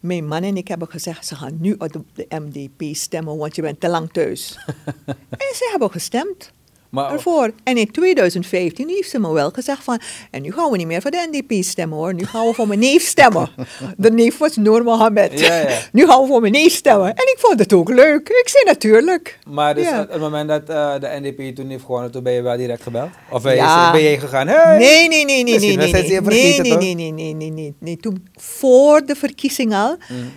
[0.00, 1.26] mijn man en ik hebben gezegd...
[1.26, 4.58] ze gaan nu op de MDP stemmen, want je bent te lang thuis.
[5.46, 6.52] en ze hebben gestemd
[6.92, 7.50] Maar, ervoor.
[7.64, 10.00] En in 2015 heeft ze me wel gezegd van...
[10.30, 12.14] En nu gaan we niet meer voor de NDP stemmen hoor.
[12.14, 13.48] Nu gaan we voor mijn neef stemmen.
[13.96, 15.40] De neef was Noor Mohammed.
[15.40, 15.78] Ja, ja.
[15.92, 17.06] Nu gaan we voor mijn neef stemmen.
[17.08, 18.28] En ik vond het ook leuk.
[18.28, 19.38] Ik zei natuurlijk.
[19.48, 20.00] maar dus Ja.
[20.02, 22.82] op het moment dat eh, de NDP toen heeft gewonnen, toen ben je wel direct
[22.82, 23.10] gebeld?
[23.30, 23.92] Of ben je, Ja.
[23.92, 26.76] ben je gegaan, hey, Nee, nee, nee, nee, nee, nee, zijn ze nee, nee, nee,
[26.76, 27.96] nee, nee, nee, nee, nee, nee.
[27.96, 30.30] Toen, voor de verkiezing al, Mm.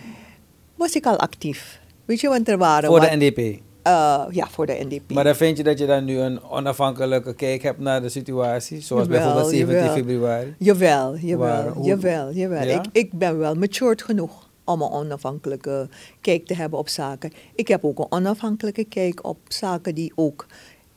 [0.76, 1.80] was ik al actief.
[2.06, 3.60] Weet je, want er waren Voor wat- de NDP.
[3.86, 5.12] Eh, ja, voor de NDP.
[5.12, 8.82] Maar dan vind je dat je dan nu een onafhankelijke kijk hebt naar de situatie?
[8.82, 9.94] Zoals Jawel, bijvoorbeeld 17 jawel.
[9.96, 10.56] februari?
[10.60, 12.64] Jawel, jawel, Waar- hoe- jawel, jawel.
[12.64, 12.80] Ja?
[12.80, 15.90] Ik, ik ben wel matured genoeg om een onafhankelijke
[16.22, 17.32] kijk te hebben op zaken.
[17.56, 20.46] Ik heb ook een onafhankelijke kijk op zaken die ook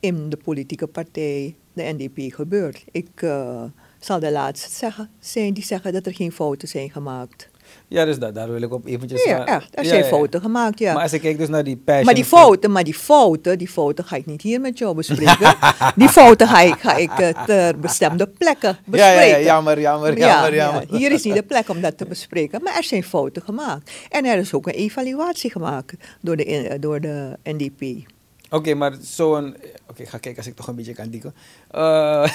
[0.00, 2.84] in de politieke partij, de NDP, gebeurt.
[2.90, 3.62] Ik eh,
[3.98, 7.47] zal de laatste zeggen, zijn die zeggen dat er geen fouten zijn gemaakt.
[7.88, 9.24] Ja, dus dat, daar wil ik op eventjes...
[9.24, 9.46] Ja.
[9.46, 10.08] Er Ja, zijn ja.
[10.08, 10.92] fouten gemaakt, ja.
[10.92, 12.04] Maar als ik kijk dus naar die passion...
[12.04, 15.54] Maar die fouten, maar die fouten, die fouten ga ik niet hier met jou bespreken.
[15.96, 19.28] die fouten ga ik, ga ik eh, ter bestemde plekken Ja, bespreken.
[19.28, 20.84] ja, ja, jammer, jammer, Ja, jammer, ja, jammer.
[20.98, 22.62] hier is niet de plek om dat te bespreken.
[22.62, 23.90] Maar er zijn fouten gemaakt.
[24.08, 28.06] En er is ook een evaluatie gemaakt door de, eh, door de NDP.
[28.50, 29.56] Oké, maar zo'n...
[29.90, 31.34] Oké, ik ga kijken als ik toch een beetje kan dikken.
[31.70, 32.22] Eh,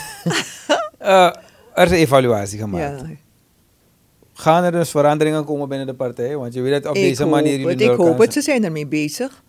[0.98, 1.26] eh,
[1.74, 3.00] er is een evaluatie gemaakt.
[3.02, 3.08] Ja.
[4.34, 6.38] Gaan er dus veranderingen komen binnen de partij?
[6.38, 8.64] Want je weet dat op Ik deze hoop manier het, Ik hoop het, ze zijn
[8.64, 9.44] ermee bezig.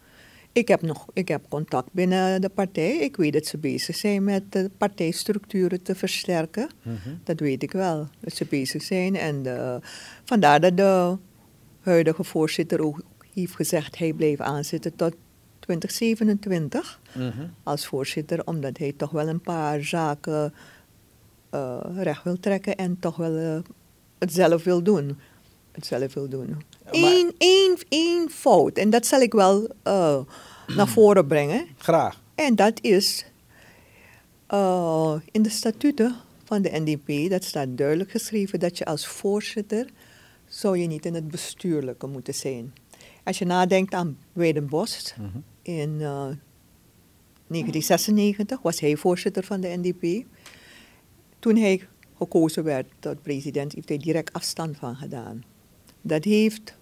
[0.52, 2.96] Ik heb, nog, ik heb contact binnen de partij.
[2.96, 6.68] Ik weet dat ze bezig zijn met de partijstructuren te versterken.
[6.82, 6.96] Mhm.
[7.24, 9.16] Dat weet ik wel, dat ze bezig zijn.
[9.16, 9.76] En eh,
[10.24, 11.16] vandaar dat de
[11.80, 13.02] huidige voorzitter ook
[13.34, 15.14] heeft gezegd hij bleef aanzitten tot
[15.58, 17.46] 2027 Mhm.
[17.62, 20.54] als voorzitter, omdat hij toch wel een paar zaken
[21.50, 23.58] eh, recht wil trekken en toch wel eh,
[24.18, 25.18] het zelf wil doen.
[25.72, 26.62] Het zelf wil doen.
[26.90, 30.20] Eén, één, één fout, en dat zal ik wel eh,
[30.76, 31.66] naar voren brengen.
[31.78, 32.20] Graag.
[32.34, 33.26] En dat is
[34.46, 39.88] eh, in de statuten van de NDP, dat staat duidelijk geschreven dat je als voorzitter
[40.48, 42.72] zou je niet in het bestuurlijke moeten zijn.
[43.24, 45.38] Als je nadenkt aan Weidenbos, Mhm.
[45.62, 46.26] in eh,
[47.46, 50.26] 1996 was hij voorzitter van de NDP.
[51.38, 51.86] Toen hij
[52.18, 55.42] gekozen werd tot president, heeft hij direct afstand van gedaan.
[56.00, 56.74] Dat heeft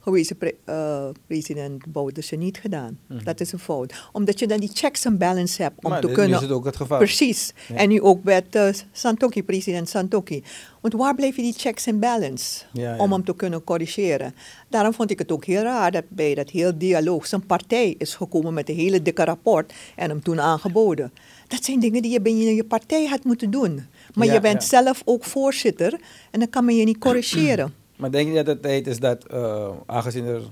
[0.00, 2.98] gewezen pre- eh, president Bouterse niet gedaan.
[3.06, 3.24] Mhm.
[3.24, 4.08] Dat is een fout.
[4.12, 6.30] Omdat je dan die checks and balance hebt om maar te dit- kunnen...
[6.32, 6.98] nu is het ook het geval.
[6.98, 7.52] Precies.
[7.68, 7.74] Ja.
[7.74, 10.42] En nu ook met eh, Santoki, president Santoki.
[10.80, 13.02] Want waar blijven die checks and balance Ja, ja.
[13.02, 14.34] om hem te kunnen corrigeren?
[14.68, 18.14] Daarom vond ik het ook heel raar dat bij dat heel dialoog zijn partij is
[18.14, 21.12] gekomen met een hele dikke rapport en hem toen aangeboden.
[21.48, 23.86] Dat zijn dingen die je binnen je partij had moeten doen.
[24.14, 24.68] Maar Ja, je bent ja.
[24.68, 26.00] zelf ook voorzitter
[26.30, 27.72] en dan kan men je niet corrigeren.
[27.98, 30.42] Maar denk je dat het tijd is dat, eh, aangezien er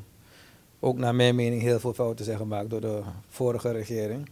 [0.80, 4.28] ook naar mijn mening heel veel fouten zijn gemaakt door de vorige regering,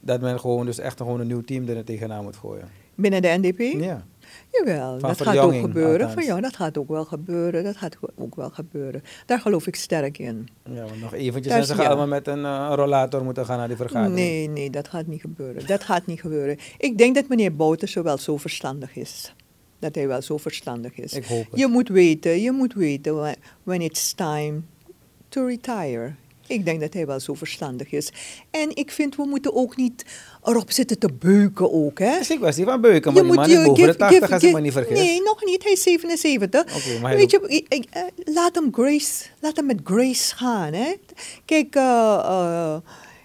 [0.00, 2.70] dat men gewoon dus echt gewoon een nieuw team er tegenaan moet gooien?
[2.94, 3.80] Binnen de NDP?
[3.82, 4.06] Ja.
[4.50, 5.92] Jawel, Van dat gaat ook gebeuren.
[6.06, 6.26] althans.
[6.26, 7.64] Van, ja, dat gaat ook wel gebeuren.
[7.64, 9.02] Dat gaat ook wel gebeuren.
[9.26, 10.48] Daar geloof ik sterk in.
[10.70, 13.58] Ja, want nog eventjes en ze gaan allemaal met een, eh, een rollator moeten gaan
[13.58, 14.14] naar die vergadering.
[14.14, 15.66] Nee, nee, dat gaat niet gebeuren.
[15.66, 16.58] Dat gaat niet gebeuren.
[16.78, 19.34] Ik denk dat meneer Bouterse wel zo verstandig is.
[19.78, 21.12] Dat hij wel zo verstandig is.
[21.12, 21.60] Ik hoop het.
[21.60, 24.60] Je moet weten, je moet weten when it's time
[25.28, 26.14] to retire.
[26.52, 28.10] Ik denk dat hij wel zo verstandig is.
[28.50, 30.04] En ik vind, we moeten ook niet
[30.44, 32.18] erop zitten te beuken ook, hè.
[32.18, 34.52] Is een kwestie van beuken, maar die man is boven de 80 give- als ik
[34.52, 34.98] me niet vergis.
[34.98, 35.62] Nee, nog niet.
[35.62, 36.60] Hij is 77.
[36.76, 38.02] Oké, maar Weet je, ik- ik, eh,
[38.34, 40.72] laat, hem grace, laat hem met grace gaan.
[40.72, 40.92] Hè?
[41.44, 41.82] Kijk, eh,
[42.24, 42.76] eh,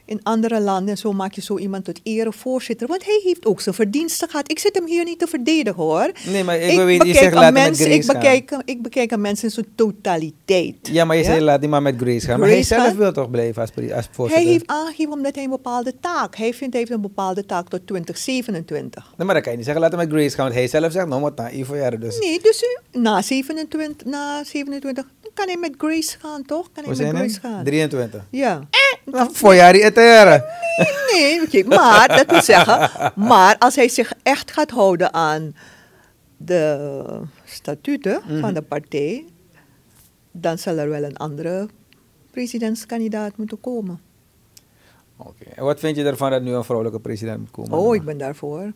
[0.07, 2.87] in andere landen zo maak je zo iemand tot erevoorzitter.
[2.87, 4.51] Want hij heeft ook zijn verdiensten gehad.
[4.51, 6.11] Ik zit hem hier niet te verdedigen hoor.
[6.25, 8.13] Nee, maar ik, weet, je bekijk zegt een laat hem met Grace ik gaan.
[8.19, 10.75] bekijk, ik bekijk een mens in zijn totaliteit.
[10.91, 11.29] Ja, maar je Ja?
[11.29, 12.39] zei laat die man met Grace gaan.
[12.39, 12.95] maar hij zelf gaan?
[12.97, 14.47] wil toch blijven als, als Hij voorzitter?
[14.51, 16.35] heeft aangegeven omdat hij een bepaalde taak.
[16.35, 19.13] Hij vindt hij heeft een bepaalde taak tot 2027.
[19.17, 20.43] Nee, maar dan kan je niet zeggen laat hem met Grace gaan.
[20.45, 22.19] Want hij zelf zegt, nou wat na Ivo jaren dus.
[22.19, 25.05] Nee, dus u- na 27, na 27
[25.37, 26.69] kan hij met Grace gaan, toch?
[26.73, 27.63] Kan hij met Grace gaan.
[27.63, 28.23] 23.
[28.29, 28.59] Ja.
[29.05, 30.43] Nou, Voor jaar die eteren.
[31.11, 35.55] Nee, kijk, maar dat wil zeggen, maar als hij zich echt gaat houden aan
[36.37, 38.39] de statuten Mhm.
[38.39, 39.25] van de partij,
[40.31, 41.67] dan zal er wel een andere
[42.31, 43.99] presidentskandidaat moeten komen.
[45.17, 45.43] Oké.
[45.55, 47.71] En wat vind je ervan dat nu een vrouwelijke president moet komen?
[47.77, 48.71] Oh, ik ben daarvoor.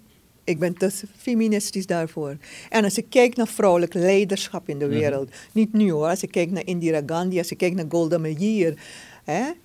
[0.52, 2.38] Ik ben te feministisch daarvoor.
[2.70, 4.93] En als ik kijk naar vrouwelijk leiderschap in de Mhm.
[4.93, 8.18] wereld, niet nu hoor, als ik kijk naar Indira Gandhi, als ik kijk naar Golda
[8.18, 8.74] Meir,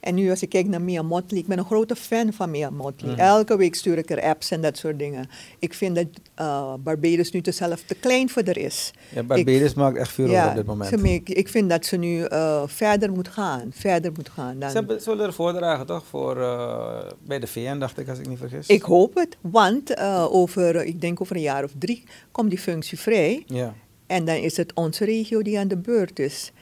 [0.01, 2.71] en nu als ik kijk naar Mia Motley, ik ben een grote fan van Mia
[2.71, 3.13] Motley.
[3.13, 3.21] Mhm.
[3.21, 5.29] Elke week stuur ik er apps en dat soort dingen.
[5.59, 8.93] Ik vind dat eh, Barbados nu zelf te klein voor er is.
[9.15, 11.29] Ja, Barbados maakt echt vuur ja, op dit moment.
[11.29, 14.59] ik vind dat ze nu eh, verder moet gaan, verder moet gaan.
[14.59, 16.05] Dan, Ze hebben- zullen er voordragen toch?
[16.07, 18.67] Voor, eh, bij de VN dacht ik, als ik niet vergis.
[18.67, 20.01] Ik hoop het, want
[20.31, 23.43] over, ik denk over een jaar of drie komt die functie vrij.
[23.47, 23.75] Ja.
[24.07, 26.53] En dan is het onze regio die aan de beurt is.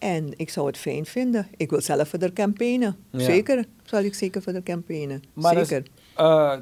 [0.00, 1.46] En ik zou het fijn vinden.
[1.56, 2.96] Ik wil zelf voor de campaignen.
[3.10, 3.20] Ja.
[3.20, 5.22] Zeker, zal ik zeker voor de campaignen.
[5.32, 5.90] Maar dus- zeker.
[6.16, 6.58] eh,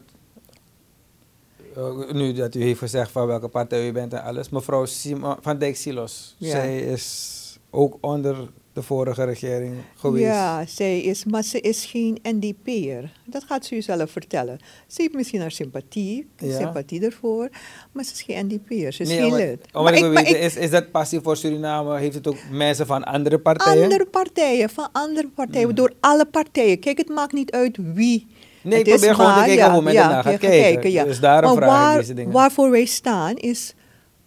[1.77, 4.49] eh, nu dat u heeft gezegd van welke partij u bent en alles.
[4.49, 6.35] Mevrouw Sima, van Dijk Silos.
[6.39, 6.51] Ja.
[6.51, 8.49] Zij is ook onder
[8.79, 10.25] de vorige regering geweest.
[10.25, 13.13] Ja, zij is, maar ze is geen NDP'er.
[13.27, 14.59] Dat gaat ze u zelf vertellen.
[14.87, 16.57] Ze heeft misschien haar sympathie, Ja.
[16.57, 17.49] sympathie ervoor,
[17.93, 18.93] maar ze is geen NDP'er.
[18.93, 19.61] Ze is Nee, geen maar- lid.
[19.73, 21.99] Omdat Maar ik wil is, is dat passie voor Suriname?
[21.99, 23.83] Heeft het ook mensen van andere partijen?
[23.83, 25.75] andere partijen, van andere partijen, Hmm.
[25.77, 26.79] door alle partijen.
[26.79, 28.27] Kijk, het maakt niet uit wie.
[28.63, 30.91] Nee, ik Het is probeer gewoon te maar- kijken hoe men ernaar gaat kijken.
[30.91, 31.05] ja.
[31.05, 32.33] Dus daarom maar vraag ik waar, deze dingen.
[32.33, 33.75] Waarvoor wij staan is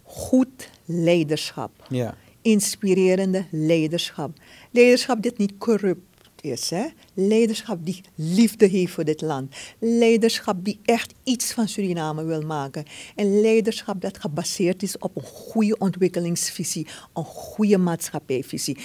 [0.04, 1.72] goed leiderschap.
[1.90, 2.16] Ja.
[2.42, 4.32] Inspirerende leiderschap.
[4.72, 6.12] Leiderschap dat niet corrupt
[6.42, 6.70] is.
[6.70, 6.86] Hè?
[7.14, 9.56] Leiderschap die liefde heeft voor dit land.
[9.80, 12.86] Leiderschap die echt iets van Suriname wil maken.
[13.16, 18.78] En leiderschap dat gebaseerd is op een goede ontwikkelingsvisie, een goede maatschappijvisie.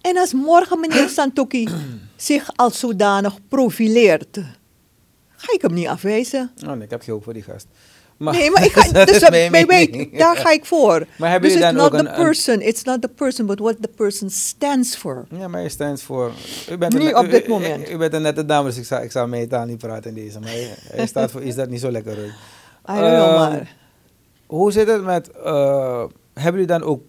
[0.00, 1.68] En als morgen meneer Santoki
[2.16, 4.38] zich als zodanig profileert,
[5.36, 6.52] ga ik hem niet afwijzen.
[6.66, 7.66] Oh nee, ik heb geen hoop voor die gast.
[8.18, 9.20] Nee, maar ik ga, dus is
[10.18, 11.06] daar ga ik voor.
[11.18, 13.58] Maar hebben dus it's dan not ook the een- person, it's not the person, but
[13.58, 15.26] what the person stands for.
[15.30, 16.32] Ja, maar je stands voor...
[16.70, 17.90] U bent Nu op u- dit u- moment.
[17.90, 20.16] U, bent een nette dame, dus ik zou, ik zou mee taal niet praten in
[20.22, 20.40] deze.
[20.40, 22.30] Maar hij, hij staat voor iets dat niet zo lekker is.
[22.30, 22.32] I
[22.86, 23.76] don't know, Ehm, maar...
[24.46, 25.30] Hoe zit het met...
[25.30, 26.04] eh,
[26.34, 27.02] hebben jullie dan ook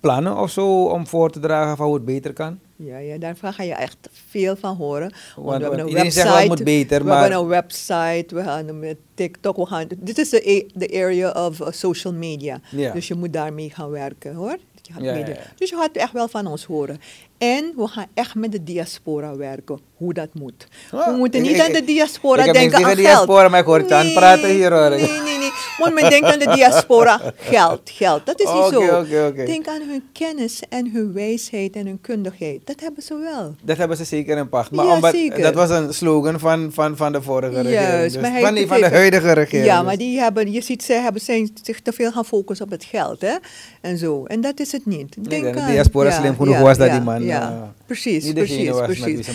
[0.00, 2.58] plannen of zo om voor te dragen van hoe het beter kan?
[2.76, 5.12] Ja, ja, daarvan ga je echt veel van horen.
[5.36, 6.28] Want, Want- we hebben een website.
[6.28, 9.86] zegt moet beter, we maar- hebben een website, we gaan met TikTok, we gaan...
[9.98, 12.60] Dit is de de area of uh, social media.
[12.70, 12.92] Ja.
[12.92, 14.56] Dus je moet daarmee gaan werken, hoor.
[14.82, 15.36] Je gaat Ja, ja.
[15.56, 17.00] Dus je gaat echt wel van ons horen.
[17.38, 20.66] En we gaan echt met de diaspora werken, hoe dat moet.
[20.90, 23.06] Ah, we moeten ik- niet ik- aan de diaspora ik denken aan tegen geld.
[23.16, 25.00] diaspora, maar ik hoor het je aan het praten hier, hoor ik.
[25.10, 25.50] Nee, nee, nee.
[25.78, 28.26] Want men denkt aan de diaspora, geld, geld.
[28.26, 29.04] Dat is niet zo.
[29.34, 32.60] Denk aan hun kennis en hun wijsheid en hun kundigheid.
[32.64, 33.54] Dat hebben ze wel.
[33.62, 34.70] Dat hebben ze zeker in pacht.
[34.70, 35.42] Maar Ja, omdat, zeker.
[35.42, 38.02] dat was een slogan van, van, van de vorige regering.
[38.12, 38.16] Dus.
[38.22, 39.66] maar hij van, die, van de huidige regering.
[39.66, 39.86] Ja, dus.
[39.86, 42.84] maar die hebben, je ziet, ze hebben zijn zich te veel gaan focussen op het
[42.84, 43.34] geld, hè?
[43.80, 44.24] En zo.
[44.24, 45.16] En dat is het niet.
[45.16, 48.70] Ik Denk aan- de diaspora slim genoeg was dat die man, Ja, eh, precies, precies,
[48.70, 49.26] precies.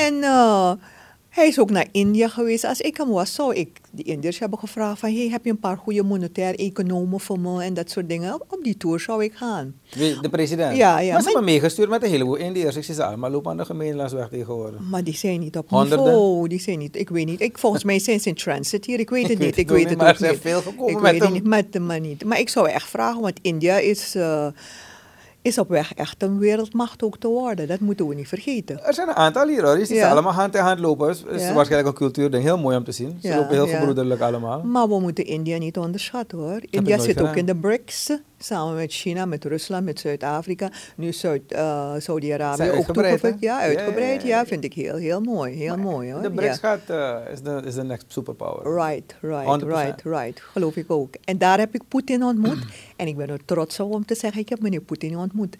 [0.00, 0.06] Ze.
[0.06, 0.72] En eh,
[1.28, 2.64] hij is ook naar India geweest.
[2.64, 5.14] Als ik hem was, zou ik die Indiërs hebben gevraagd van...
[5.14, 8.34] Hey, heb je een paar goede monetair economen voor me en dat soort dingen?
[8.34, 9.74] Op, die tour zou ik gaan.
[9.90, 10.76] De president?
[10.76, 12.76] Ja, ja, Maar ze maar- hebben meegestuurd met een heleboel Indiërs.
[12.76, 14.80] Ik zie ze allemaal lopen aan de gemeenlandsweg tegenwoordig.
[14.90, 16.06] Maar die zijn niet op Honderden?
[16.06, 16.48] niveau.
[16.48, 17.40] Die zijn niet, ik weet niet.
[17.40, 18.98] Ik, volgens mij zijn ze in transit hier.
[18.98, 19.56] Ik weet het Ik weet niet.
[19.56, 20.42] het Ik ook weet niet, het maar ook er zijn niet.
[20.42, 21.32] veel gekomen ik met weet het hem.
[21.32, 22.24] niet, met maar niet.
[22.24, 24.46] Maar ik zou echt vragen, want India is, eh,
[25.42, 27.68] is op weg echt een wereldmacht ook te worden.
[27.68, 28.84] Dat moeten we niet vergeten.
[28.84, 29.78] Er zijn een aantal hier hoor.
[29.78, 30.04] Je ziet Ja.
[30.04, 31.08] ze allemaal hand in hand lopen.
[31.08, 31.52] Het is Ja.
[31.54, 32.42] waarschijnlijk een cultuurding.
[32.42, 33.18] Heel mooi om te zien.
[33.22, 34.62] Ze Ja, lopen heel gebroederlijk allemaal.
[34.62, 36.60] Maar we moeten India niet onderschatten hoor.
[36.70, 37.34] India zit ook gedaan.
[37.36, 38.10] in de BRICS.
[38.42, 40.70] Samen met China, met Rusland, met Zuid-Afrika.
[40.96, 43.42] Nu Zuid, eh, Saudi-Arabië ook uitgebreid, toegevoegd.
[43.42, 44.22] Ja, uitgebreid.
[44.22, 44.46] ja, Ja, ja.
[44.46, 45.54] vind ik heel, heel mooi.
[45.56, 46.22] Heel mooi hoor.
[46.22, 46.30] De.
[46.30, 48.74] BRICS gaat, eh, is, de, is de next superpower.
[48.74, 49.66] Right, right, 100%.
[49.66, 50.40] right, right.
[50.40, 51.14] Geloof ik ook.
[51.24, 52.58] En daar heb ik Poetin ontmoet.
[52.96, 55.56] en ik ben er trots op om te zeggen, ik heb meneer Poetin ontmoet.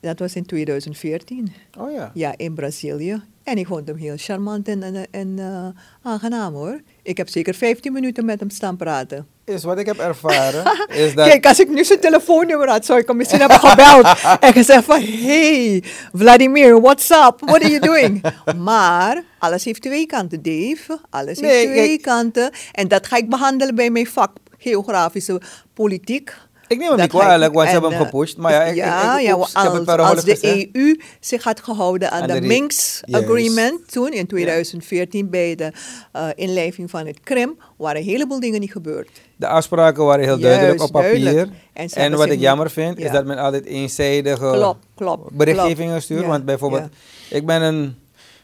[0.00, 1.52] Dat was in 2014.
[1.78, 2.10] Oh ja.
[2.14, 3.22] Ja, in Brazilië.
[3.42, 5.68] En ik vond hem heel charmant en, en, en eh,
[6.02, 6.80] aangenaam hoor.
[7.02, 9.26] Ik heb zeker 15 minuten met hem staan praten.
[9.44, 10.64] Is wat ik heb ervaren.
[11.04, 14.06] is dat Kijk, als ik nu zijn telefoonnummer had, zou ik hem misschien hebben gebeld.
[14.40, 15.82] en gezegd van, hey,
[16.12, 17.34] Vladimir, what's up?
[17.40, 18.22] What are you doing?
[18.70, 20.98] maar alles heeft twee kanten, Dave.
[21.10, 22.50] Alles Nee, heeft twee kanten.
[22.72, 25.40] En dat ga ik behandelen bij mijn vak geografische
[25.74, 26.34] politiek.
[26.68, 28.36] Ik neem hem niet kwalijk, want ze en, hebben hem eh, gepusht.
[28.36, 30.68] Maar ja, ik, ja, ik, ik, ja, oeps, ik heb het als, als de gezegd.
[30.72, 33.02] EU zich had gehouden aan, Aan de, Minsk.
[33.10, 35.72] Agreement toen in 2014 bij de
[36.12, 39.10] eh, inlijving van het Krim, waren een heleboel dingen niet gebeurd.
[39.36, 41.24] De afspraken waren heel Juist, duidelijk op papier.
[41.24, 41.52] duidelijk.
[41.92, 44.76] En wat ik jammer vind, is dat men altijd eenzijdige
[45.32, 46.20] berichtgevingen stuurt.
[46.22, 46.88] Ja, Want bijvoorbeeld,
[47.30, 47.96] ik, ben een,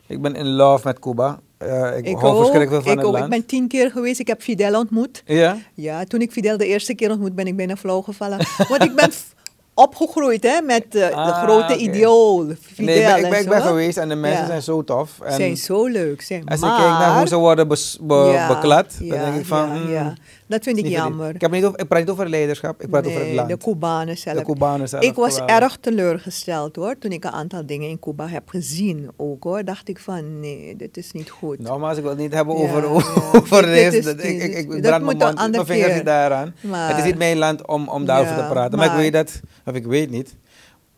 [0.07, 1.41] ik ben in love met Cuba.
[1.59, 3.17] Eh, ik, Ik ook, ik ook.
[3.19, 5.23] Ik ben tien keer geweest, ik heb Fidel ontmoet.
[5.27, 5.59] Ja?
[5.75, 8.39] Ja, toen ik Fidel de eerste keer ontmoet, ben ik bijna flauw gevallen.
[8.69, 9.11] Want ik ben
[9.75, 13.41] opgegroeid hè, met eh, de Ah, grote idiool, Fidel Nee, ik ben, ik en ben,
[13.41, 13.67] ik ben zo.
[13.67, 14.47] geweest en de mensen Ja.
[14.47, 15.21] zijn zo tof.
[15.21, 16.23] En zijn zo leuk.
[16.23, 19.35] Zijn, als maar, ik kijk naar hoe ze worden bes- be- Ja, beklad, dan denk
[19.35, 19.69] ik van...
[19.69, 20.15] ja, mm, ja.
[20.47, 21.35] Dat vind ik jammer.
[21.35, 23.49] Ik, heb niet over, ik praat niet over leiderschap, ik praat over het land.
[23.49, 24.37] De Cubanen zelf.
[24.39, 25.57] De Cubanen zelf, Ik was geweldig.
[25.61, 26.99] erg teleurgesteld hoor.
[26.99, 29.65] Toen ik een aantal dingen in Cuba heb gezien ook hoor.
[29.65, 31.59] Dacht ik van nee, dit is niet goed.
[31.59, 34.83] Nogmaals, ik wil het niet hebben over, over Dit- dit is Dat- ik, ik, ik
[34.83, 36.55] dat moet mijn, mond, vingers niet daaraan.
[36.69, 38.79] Het is niet mijn land om, om daarover te praten.
[38.79, 40.35] Maar, maar- ik weet dat, of ik weet niet.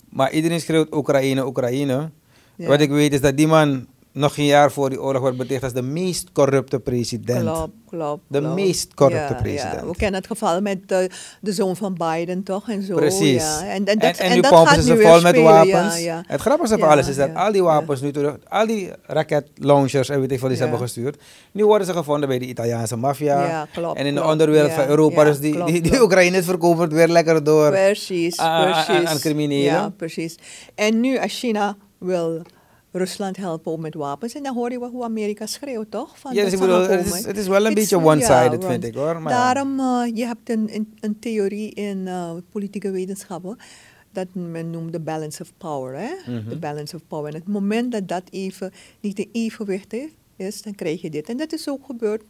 [0.08, 2.10] Maar iedereen schreeuwt Oekraïne, Oekraïne.
[2.56, 2.66] Ja.
[2.68, 3.86] Wat ik weet is dat die man
[4.16, 7.40] nog geen jaar voor die oorlog wordt beticht als de meest corrupte president.
[7.40, 8.22] Klopt, klopt.
[8.28, 8.54] De klopt.
[8.54, 9.80] meest corrupte Ja, president.
[9.80, 9.86] Ja.
[9.86, 10.98] We kennen het geval met eh,
[11.40, 12.94] de zoon van Biden toch en zo.
[12.94, 13.42] Precies.
[13.42, 13.66] Ja.
[13.66, 16.04] En, en, dat, en, en nu dat pompen gaat ze vol met wapens.
[16.26, 20.20] Het grappige van alles is dat al die wapens nu terug, al die raketlaunchers en
[20.20, 23.46] weet ik veel die ze hebben gestuurd, nu worden ze gevonden bij de Italiaanse maffia.
[23.46, 26.04] Ja, klopt, en in de onderwereld van Europa, dus die, klopt, die, die klopt.
[26.04, 27.70] Oekraïners verkopen het weer lekker door.
[27.70, 29.08] Precies, aan- aan- precies.
[29.08, 29.64] aan criminelen.
[29.64, 30.34] Ja, precies.
[30.74, 32.42] En nu als China wil
[32.96, 34.34] Rusland helpen ook met wapens.
[34.34, 36.18] En dan hoor je wel hoe Amerika schreeuwt, toch?
[36.18, 38.84] Van Ja, dus ik bedoel, het is, het is wel een It's- beetje one-sided, vind
[38.84, 39.20] ik hoor.
[39.22, 39.32] Maar.
[39.32, 43.56] Daarom, eh, je hebt een, een, een theorie in eh, politieke wetenschappen.
[44.12, 45.98] Dat men noemt de balance of power.
[45.98, 46.32] Hè?
[46.32, 46.48] Mhm.
[46.48, 47.28] De balance of power.
[47.28, 49.94] En het moment dat dat even niet in evenwicht
[50.36, 51.28] is, dan krijg je dit.
[51.28, 52.22] En dat is ook gebeurd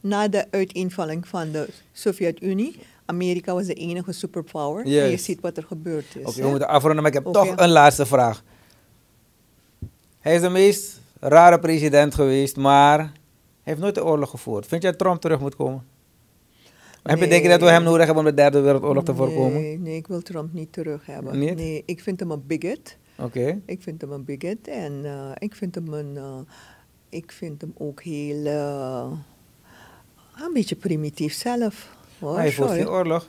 [0.00, 2.76] na de uiteenvalling van de Sovjet-Unie.
[3.06, 4.84] Amerika was de enige superpower.
[4.84, 6.26] En je ziet wat er gebeurd is.
[6.26, 8.42] Oké, we moeten afronden, maar ik heb toch een laatste vraag.
[10.22, 13.10] Hij is de meest rare president geweest, maar hij
[13.62, 14.66] heeft nooit de oorlog gevoerd.
[14.66, 15.84] Vind jij dat Trump terug moet komen?
[17.02, 19.52] Heb je denk je dat we hem nodig hebben om de derde wereldoorlog te voorkomen?
[19.52, 21.38] Nee, nee, ik wil Trump niet terug hebben.
[21.38, 21.56] Niet?
[21.56, 22.96] Nee, ik vind hem een bigot.
[23.18, 23.60] Oké.
[23.66, 26.38] Ik vind hem een bigot en eh, ik vind hem een, eh,
[27.08, 29.10] ik vind hem ook heel, eh,
[30.44, 31.96] een beetje primitief zelf.
[32.18, 33.28] Hoor, Hij voert geen oorlog.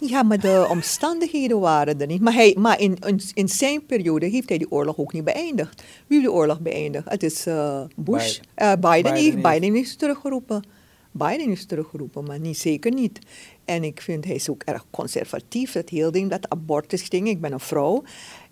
[0.00, 2.20] Ja, maar de omstandigheden waren er niet.
[2.20, 5.82] Maar, hij, maar in, in, in zijn periode heeft hij die oorlog ook niet beëindigd.
[6.06, 7.08] Wie heeft de oorlog beëindigd?
[7.08, 8.38] Het is eh, Bush.
[8.38, 8.50] Biden.
[8.54, 10.64] Eh, Biden, Biden heeft, Biden ze teruggeroepen.
[11.10, 13.18] Biden is teruggeroepen, maar niet, zeker niet.
[13.64, 15.72] En ik vind hij is ook erg conservatief.
[15.72, 17.28] Dat hele ding, dat abortus ding.
[17.28, 18.02] Ik ben een vrouw.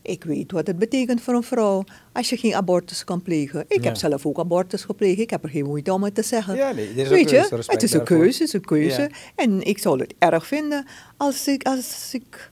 [0.06, 3.64] Ik weet wat het betekent voor een vrouw als je geen abortus kan plegen.
[3.68, 5.18] Ik heb zelf ook abortus gepleegd.
[5.18, 6.56] Ik heb er geen moeite om het te zeggen.
[6.56, 9.00] Ja, nee, is weet je, het is een keuze, het is een keuze.
[9.00, 9.08] Ja.
[9.34, 10.86] En ik zou het erg vinden
[11.16, 12.50] als ik, als ik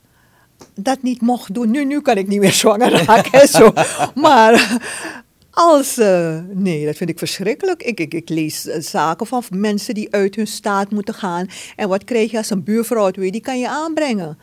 [0.75, 1.71] dat niet mocht doen.
[1.71, 3.73] Nu, nu kan ik niet meer zwanger raken en zo.
[4.15, 4.79] Maar
[5.51, 7.83] als, eh, nee, dat vind ik verschrikkelijk.
[7.83, 11.47] Ik, ik, ik lees eh, zaken van mensen die uit hun staat moeten gaan.
[11.75, 14.37] En wat krijg je als een buurvrouw het weet, die kan je aanbrengen.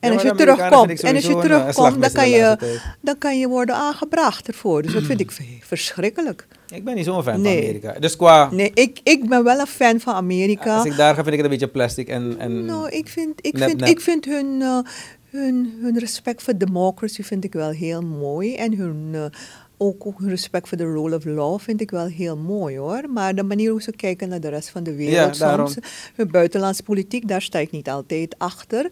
[0.00, 2.56] En Ja, als je Amerikanen terugkomt, en als je eh, terugkomt, dan kan je,
[3.00, 4.82] dan kan je worden aangebracht ervoor.
[4.82, 5.32] Dus dat vind ik
[5.62, 6.46] verschrikkelijk.
[6.74, 7.54] Ik ben niet zo'n fan Nee.
[7.56, 8.00] van Amerika.
[8.00, 10.76] Dus qua, Nee, ik, ik ben wel een fan van Amerika.
[10.76, 12.34] als ik daar ga, vind ik het een beetje plastic en...
[12.38, 13.88] en Nou, ik vind, ik nep, vind, nep.
[13.88, 14.78] ik vind hun, eh,
[15.30, 18.54] hun, hun respect voor democracy vind ik wel heel mooi.
[18.54, 19.24] En hun, eh,
[19.78, 23.02] ook, ook hun respect voor de rule of law vind ik wel heel mooi hoor.
[23.10, 25.76] Maar de manier hoe ze kijken naar de rest van de wereld Ja, soms.
[26.14, 28.88] Hun buitenlandse politiek, daar sta ik niet altijd achter.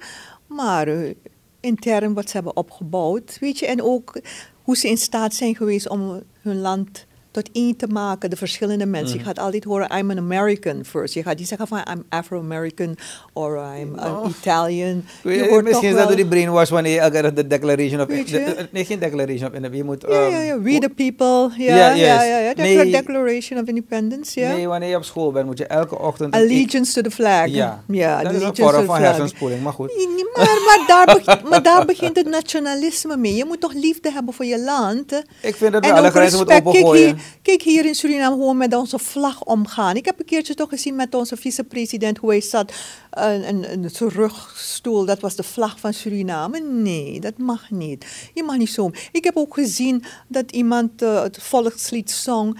[0.55, 1.14] Maar eh,
[1.61, 3.66] intern wat ze hebben opgebouwd, weet je.
[3.66, 4.20] En ook
[4.62, 8.87] hoe ze in staat zijn geweest om hun land tot één te maken, de verschillende
[8.87, 9.18] mensen.
[9.18, 11.14] Je gaat altijd horen, I'm an American first.
[11.14, 12.97] Je gaat niet zeggen van, I'm Afro-American
[13.32, 14.30] or I'm an Oh.
[14.39, 15.05] Italian.
[15.22, 18.07] Je hoort Misschien is dat door die brainwash wanneer de Declaration of...
[18.07, 19.76] De- de- nee, geen Declaration of Independence.
[19.76, 20.05] Je moet...
[20.09, 20.61] Ja, ehm, ja, ja.
[20.61, 21.64] We the people.
[21.64, 22.39] Ja, Ja, ja, ja.
[22.39, 22.53] ja.
[22.57, 22.76] Nee.
[22.76, 24.53] De Declaration of Independence, ja.
[24.53, 26.35] Nee, wanneer je op school bent, moet je elke ochtend...
[26.35, 27.47] Allegiance to the flag.
[27.47, 29.97] Ja, ja dat is een vorm van hersenspoeling, maar goed.
[29.97, 33.35] Nee, Maar, maar, daar begint, maar daar begint het nationalisme mee.
[33.35, 35.22] Je moet toch liefde hebben voor je land.
[35.41, 37.18] Ik vind dat we alle grenzen moeten opengooien.
[37.43, 39.97] Kijk hier in Suriname gewoon met onze vlag omgaan.
[39.97, 42.72] Ik heb een keertje toch gezien met onze vicepresident hoe hij zat.
[43.11, 46.61] Een, een, een terugstoel, dat was de vlag van Suriname.
[46.61, 48.31] Nee, dat mag niet.
[48.35, 48.91] Je mag niet zo.
[49.12, 52.59] Ik heb ook gezien dat iemand eh, het volkslied zong.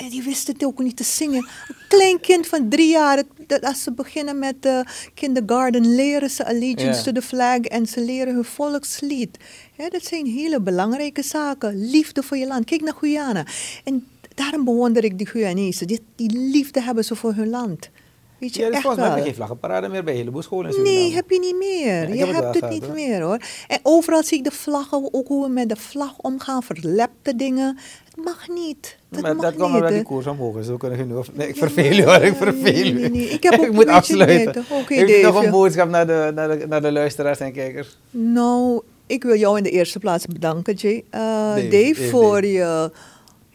[0.00, 1.38] En die wist het ook niet te zingen.
[1.68, 4.84] Een klein kind van drie jaar, het- dat als ze beginnen met de
[5.14, 7.02] kindergarten, leren ze allegiance Ja.
[7.02, 9.36] to the flag en ze leren hun volkslied.
[9.76, 11.90] Hè, dat zijn hele belangrijke zaken.
[11.90, 12.64] Liefde voor je land.
[12.64, 13.44] Kijk naar Guyana.
[13.84, 15.86] En daarom bewonder ik die Guyanezen.
[15.86, 17.90] Die, die liefde hebben ze voor hun land.
[18.38, 20.76] Weet je, Ja, echt volgens mij heb je geen vlaggenparade meer bij een heleboel scholen
[20.76, 20.82] in.
[20.82, 22.14] Nee, heb je niet meer.
[22.14, 22.94] je hebt het gehad, niet hoor.
[22.94, 23.40] meer hoor.
[23.68, 27.78] En overal zie ik de vlaggen, ook hoe we met de vlag omgaan, verlepte dingen.
[28.04, 28.98] Het mag niet.
[29.10, 30.66] Dat maar dat komt omdat die koers omhoog is.
[30.66, 31.26] Zo kunnen we genoeg.
[31.32, 32.92] Nee, ik verveel u hoor, ik verveel u.
[32.92, 33.28] nee, nee.
[33.28, 34.64] Ik heb ook ik een moet afsluiten.
[34.86, 35.50] Heeft u nog een ja.
[35.50, 37.98] boodschap naar de, naar, de, naar de luisteraars en kijkers?
[38.10, 41.04] Nou, ik wil jou in de eerste plaats bedanken, Jay.
[41.10, 42.90] Eh, Dave, Dave, voor je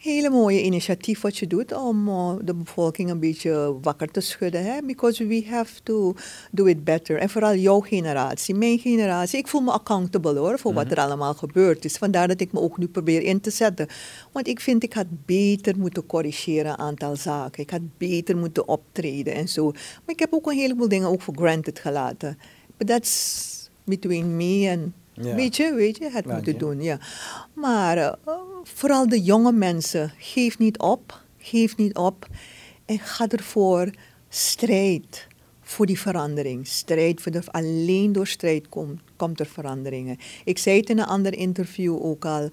[0.06, 4.64] hele mooie initiatief wat je doet om eh, de bevolking een beetje wakker te schudden.
[4.64, 4.82] Hè?
[4.82, 6.14] Because we have to
[6.50, 7.18] do it better.
[7.18, 9.38] En vooral jouw generatie, mijn generatie.
[9.38, 11.96] Ik voel me accountable hoor, voor wat er allemaal gebeurd is.
[11.96, 13.86] Vandaar dat ik me ook nu probeer in te zetten.
[14.32, 17.62] Want ik vind ik had beter moeten corrigeren een aantal zaken.
[17.62, 19.70] Ik had beter moeten optreden en zo.
[19.72, 22.38] Maar ik heb ook een heleboel dingen ook voor granted gelaten.
[22.76, 23.44] But that's
[23.84, 25.34] between me en Ja.
[25.34, 26.98] Weet je, weet je, het moeten doen, ja.
[27.52, 28.12] Maar eh,
[28.62, 32.28] vooral de jonge mensen, geef niet op, geef niet op.
[32.84, 33.90] En ga ervoor,
[34.28, 35.26] strijd
[35.60, 36.66] voor die verandering.
[36.66, 40.18] Strijd voor de, alleen door strijd komt, komt er veranderingen.
[40.44, 42.50] Ik zei het in een ander interview ook al.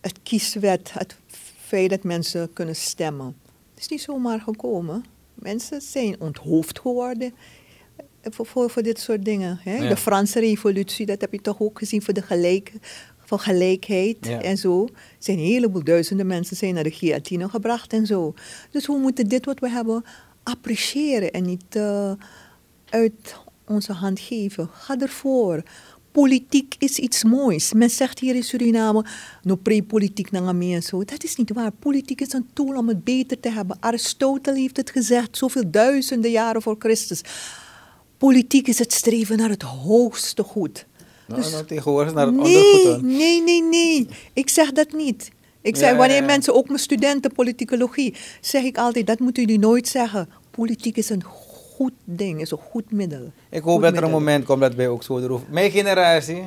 [0.00, 1.16] Het kieswet, het
[1.58, 3.36] feit dat mensen kunnen stemmen.
[3.74, 5.04] Het is niet zomaar gekomen.
[5.34, 7.34] Mensen zijn onthoofd geworden
[8.30, 9.58] voor, voor, voor dit soort dingen.
[9.62, 9.76] Hè?
[9.76, 9.88] Ja.
[9.88, 12.72] De Franse revolutie, dat heb je toch ook gezien voor de gelijk,
[13.24, 14.42] voor gelijkheid Ja.
[14.42, 14.84] en zo.
[14.84, 18.34] Er zijn een heleboel duizenden mensen zijn naar de guillotine gebracht en zo.
[18.70, 20.04] Dus we moeten dit wat we hebben
[20.42, 22.12] appreciëren en niet eh,
[22.88, 24.68] uit onze hand geven.
[24.72, 25.62] Ga ervoor.
[26.12, 27.72] Politiek is iets moois.
[27.72, 29.04] Men zegt hier in Suriname,
[29.42, 31.04] no pre-politiek naar en zo.
[31.04, 31.70] Dat is niet waar.
[31.72, 33.76] Politiek is een tool om het beter te hebben.
[33.80, 37.20] Aristoteles heeft het gezegd, zoveel duizenden jaren voor Christus.
[38.18, 40.86] Politiek is het streven naar het hoogste goed.
[41.26, 44.08] Nou, Dus- nou, tegenwoordig naar het nee, nee, nee, nee.
[44.32, 45.30] Ik zeg dat niet.
[45.60, 46.26] Ik zeg, Ja, wanneer ja, ja.
[46.26, 50.28] mensen, ook mijn studenten politicologie, zeg ik altijd, dat moeten jullie nooit zeggen.
[50.50, 53.32] Politiek is een goed ding, is een goed middel.
[53.50, 55.46] Ik hoop Goed dat er een moment komt dat wij ook zo erover...
[55.50, 56.42] Mijn generatie,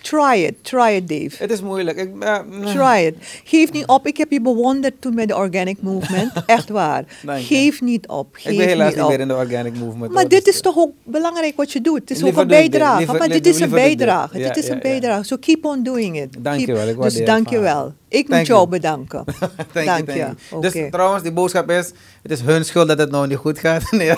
[0.00, 1.42] Try it, try it, Dave.
[1.42, 1.96] het is moeilijk.
[1.98, 3.14] Ik, eh, Try it.
[3.44, 4.06] Geef niet op.
[4.06, 6.32] Ik heb je bewonderd toen met de Organic Movement.
[6.46, 7.04] Echt waar.
[7.26, 8.28] Geef niet op.
[8.32, 9.08] Geef ik ben helaas niet op.
[9.08, 10.12] meer in de organic movement.
[10.12, 12.00] Maar hoor, dit dus, is toch ook belangrijk wat je doet.
[12.00, 13.16] Het is ook een bijdrage.
[13.16, 14.38] Maar dit is een bijdrage.
[14.38, 15.24] Dit is een bijdrage.
[15.24, 16.36] So keep on doing it.
[16.38, 17.94] Dank je wel, Dus dank je wel.
[18.08, 18.70] Ik Thank moet jou you.
[18.70, 19.24] bedanken.
[19.24, 20.16] Thank you, dank thank je.
[20.16, 20.34] you.
[20.50, 20.70] Oké.
[20.70, 21.92] Dus trouwens, die boodschap is,
[22.22, 23.90] het is hun schuld dat het nou niet goed gaat.
[23.98, 24.12] Nee.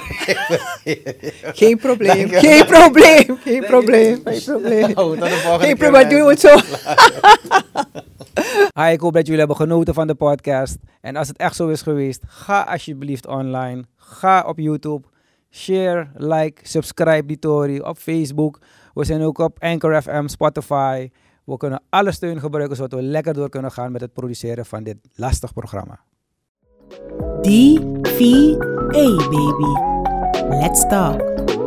[1.42, 2.28] Geen probleem.
[2.28, 3.38] Geen probleem.
[3.42, 4.20] Geen probleem.
[4.24, 4.90] Geen probleem.
[4.94, 6.08] Nou, tot de volgende Geen probleem.
[6.08, 6.56] Doen we het zo.
[8.92, 10.76] Ik hoop dat jullie hebben genoten van de podcast.
[11.00, 13.84] En als het echt zo is geweest, ga alsjeblieft online.
[13.96, 15.06] Ga op YouTube.
[15.50, 18.58] Share, like, subscribe die Tory op Facebook.
[18.94, 21.10] We zijn ook op Anchor FM, Spotify.
[21.50, 24.82] We kunnen alle steun gebruiken zodat we lekker door kunnen gaan met het produceren van
[24.82, 26.00] dit lastig programma.
[27.42, 29.72] DVA baby.
[30.48, 31.59] Let's talk.